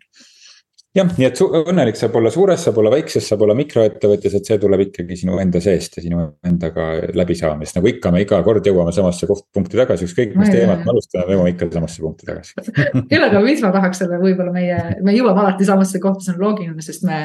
jah, 0.96 1.10
nii 1.18 1.28
et 1.28 1.40
õnnelik 1.44 1.98
saab 2.00 2.16
olla 2.18 2.32
suures, 2.34 2.62
saab 2.64 2.80
olla 2.82 2.92
väikses, 2.94 3.26
saab 3.30 3.44
olla 3.46 3.56
mikroettevõttes, 3.58 4.38
et 4.38 4.50
see 4.50 4.58
tuleb 4.62 4.86
ikkagi 4.88 5.18
sinu 5.20 5.38
enda 5.42 5.60
seest 5.64 5.98
ja 6.00 6.04
sinu 6.04 6.24
endaga 6.48 6.88
läbisaamist, 7.18 7.78
nagu 7.78 7.90
ikka, 7.92 8.12
me 8.14 8.24
iga 8.24 8.40
kord 8.46 8.66
jõuame 8.66 8.94
samasse 8.96 9.30
koht, 9.30 9.46
punkti 9.54 9.80
tagasi, 9.80 10.08
ükskõik 10.08 10.34
mis 10.40 10.52
teemat 10.54 10.84
me 10.86 10.94
alustame, 10.94 11.28
me 11.28 11.38
jõuame 11.38 11.54
ikka 11.54 11.70
samasse 11.74 12.04
punkti 12.04 12.30
tagasi 12.30 12.56
küll, 13.12 13.26
aga 13.28 13.42
mis 13.46 13.62
ma 13.66 13.72
tahaks 13.76 14.02
selle 14.04 14.20
võib-olla 14.22 14.54
meie, 14.56 14.80
me 15.06 15.16
jõuame 15.16 15.44
alati 15.44 15.68
samasse 15.68 16.02
kohta, 16.04 16.26
see 16.26 16.36
on 16.36 16.42
loogiline, 16.46 16.86
sest 16.86 17.06
me 17.08 17.20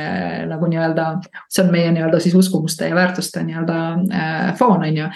nagu 0.51 0.69
nii-öelda. 0.71 1.09
see 1.53 1.65
on 1.65 1.73
meie 1.73 1.95
nii-öelda 1.95 2.21
siis 2.23 2.37
uskumuste 2.39 2.91
ja 2.91 2.99
väärtuste 2.99 3.45
nii-öelda 3.47 3.79
äh, 4.13 4.53
foon, 4.59 4.85
on 4.85 5.01
ju. 5.03 5.09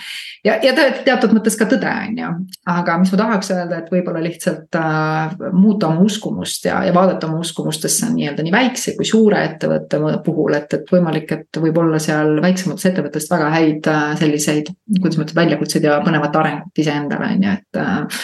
ja, 0.47 0.59
ja 0.65 0.75
teatud 1.05 1.37
mõttes 1.37 1.59
ka 1.59 1.69
tõde, 1.69 1.93
on 2.09 2.23
ju, 2.23 2.33
aga 2.73 2.99
mis 3.03 3.13
ma 3.13 3.21
tahaks 3.25 3.53
öelda, 3.53 3.83
et 3.83 3.93
võib-olla 3.93 4.23
lihtsalt 4.25 4.81
äh, 4.81 5.37
muuta 5.53 5.91
oma 5.93 6.07
uskumust 6.07 6.71
ja, 6.71 6.81
ja 6.87 6.95
vaadata 6.97 7.29
oma 7.29 7.43
uskumustesse 7.45 8.09
nii-öelda 8.15 8.46
nii 8.47 8.55
väikse 8.55 8.95
kui 8.97 9.07
suure 9.09 9.43
ettevõtte 9.51 10.01
puhul, 10.25 10.57
et, 10.59 10.73
et 10.79 10.91
võimalik, 10.93 11.33
et 11.35 11.61
võib-olla 11.61 12.01
seal 12.03 12.39
väiksemates 12.45 12.89
ettevõttes 12.91 13.29
väga 13.31 13.53
häid 13.55 13.91
äh, 13.93 14.09
selliseid, 14.21 14.73
kuidas 15.01 15.19
ma 15.19 15.27
ütlen, 15.27 15.41
väljakutseid 15.43 15.87
ja 15.89 16.01
põnevat 16.07 16.39
arengut 16.41 16.85
iseendale, 16.85 17.33
on 17.35 17.47
ju, 17.49 17.55
et 17.61 17.81
äh, 17.83 18.21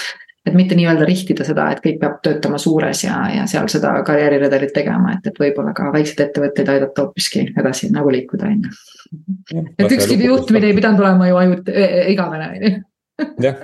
et 0.46 0.54
mitte 0.58 0.74
nii-öelda 0.74 1.06
rihtida 1.06 1.44
seda, 1.46 1.68
et 1.70 1.82
kõik 1.84 2.00
peab 2.00 2.16
töötama 2.24 2.58
suures 2.58 3.04
ja, 3.04 3.18
ja 3.30 3.44
seal 3.50 3.68
seda 3.70 3.92
karjääriredelit 4.06 4.72
tegema, 4.74 5.14
et, 5.14 5.28
et 5.30 5.38
võib-olla 5.38 5.74
ka 5.76 5.92
väikseid 5.94 6.24
ettevõtteid 6.26 6.72
aidata 6.72 7.04
hoopiski 7.04 7.44
edasi 7.62 7.92
nagu 7.94 8.10
liikuda, 8.10 8.50
on 8.50 8.64
ju. 8.66 9.62
et 9.78 9.94
ükski 9.98 10.18
juhtimine 10.24 10.72
ei 10.72 10.78
pidanud 10.78 11.04
olema 11.04 11.30
ju 11.30 11.38
e, 11.70 11.84
e, 11.84 12.02
igavene, 12.16 12.50
on 12.50 12.66
ju. 12.66 12.74
jah, 13.46 13.62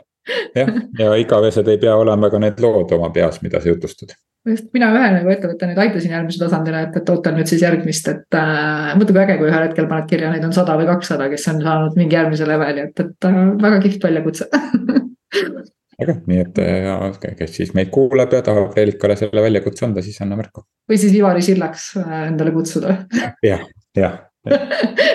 jah, 0.54 0.72
ja 1.00 1.12
igavesed 1.18 1.74
ei 1.74 1.82
pea 1.82 1.98
olema 1.98 2.30
ka 2.30 2.42
need 2.46 2.62
lood 2.62 2.94
oma 2.94 3.10
peas, 3.10 3.42
mida 3.42 3.62
sa 3.62 3.74
jutustad 3.74 4.14
just 4.46 4.68
mina 4.76 4.90
ühe 4.94 5.08
nagu 5.14 5.32
ettevõtte 5.32 5.68
nüüd 5.68 5.80
aitasin 5.82 6.14
järgmise 6.14 6.40
tasandile, 6.42 6.82
et, 6.86 6.98
et 7.00 7.10
ootan 7.12 7.36
nüüd 7.38 7.50
siis 7.50 7.64
järgmist, 7.64 8.10
et 8.12 8.38
äh, 8.38 8.92
kui 9.00 9.22
äge, 9.22 9.38
kui 9.40 9.48
ühel 9.50 9.64
hetkel 9.66 9.88
paned 9.90 10.06
kirja, 10.10 10.30
neid 10.32 10.46
on 10.46 10.54
sada 10.56 10.76
või 10.78 10.86
kakssada, 10.88 11.28
kes 11.32 11.48
on 11.52 11.62
saanud 11.64 11.98
mingi 11.98 12.18
järgmise 12.18 12.48
leveli, 12.48 12.86
et, 12.88 13.02
et 13.04 13.28
äh, 13.28 13.40
väga 13.62 13.82
kihvt 13.84 14.08
väljakutse. 14.08 14.48
Aga 15.98 16.14
nii, 16.30 16.38
et 16.44 16.60
äh, 16.62 17.34
kes 17.40 17.56
siis 17.58 17.74
meid 17.74 17.90
kuulab 17.94 18.32
ja 18.32 18.38
tahab 18.46 18.76
Reelikale 18.76 19.16
selle 19.18 19.42
väljakutse 19.42 19.88
anda, 19.88 20.04
siis 20.04 20.20
anna 20.22 20.38
märku. 20.38 20.62
või 20.88 21.00
siis 21.00 21.16
Ivari 21.18 21.42
Sillaks 21.42 21.90
äh, 21.98 22.28
endale 22.28 22.54
kutsuda. 22.54 23.00
Jah, 23.42 23.66
jah. 23.98 24.20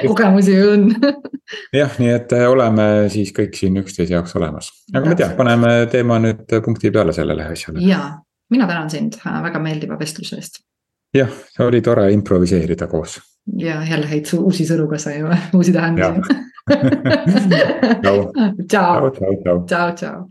Kogemusi 0.09 0.57
on 0.67 0.89
jah, 1.79 1.95
nii 2.01 2.12
et 2.12 2.36
äh, 2.36 2.43
oleme 2.51 3.07
siis 3.13 3.31
kõik 3.33 3.55
siin 3.57 3.79
üksteise 3.79 4.17
jaoks 4.17 4.36
olemas, 4.36 4.67
aga 4.91 5.05
ma 5.07 5.15
ei 5.15 5.21
tea, 5.23 5.31
paneme 5.39 5.73
teema 5.89 6.19
nüüd 6.21 6.51
punkti 6.65 6.91
peale 6.91 7.15
sellele 7.15 7.47
asjale. 7.55 7.81
jaa 7.88 8.12
mina 8.53 8.67
tänan 8.69 8.89
sind 8.93 9.19
äh, 9.25 9.41
väga 9.43 9.59
meeldiva 9.59 9.99
vestluse 9.99 10.39
eest. 10.39 10.61
jah, 11.13 11.29
oli 11.59 11.81
tore 11.81 12.11
improviseerida 12.13 12.87
koos. 12.87 13.19
ja 13.57 13.81
jälle 13.89 14.07
häid 14.07 14.33
uusi 14.37 14.65
sõnu 14.69 14.87
ka 14.89 14.97
saime, 15.01 15.37
uusi 15.55 15.73
tähendusi. 15.73 16.41
tšau, 18.03 18.31
tšau, 18.69 19.11
tšau, 19.67 19.91
tšau. 19.95 20.23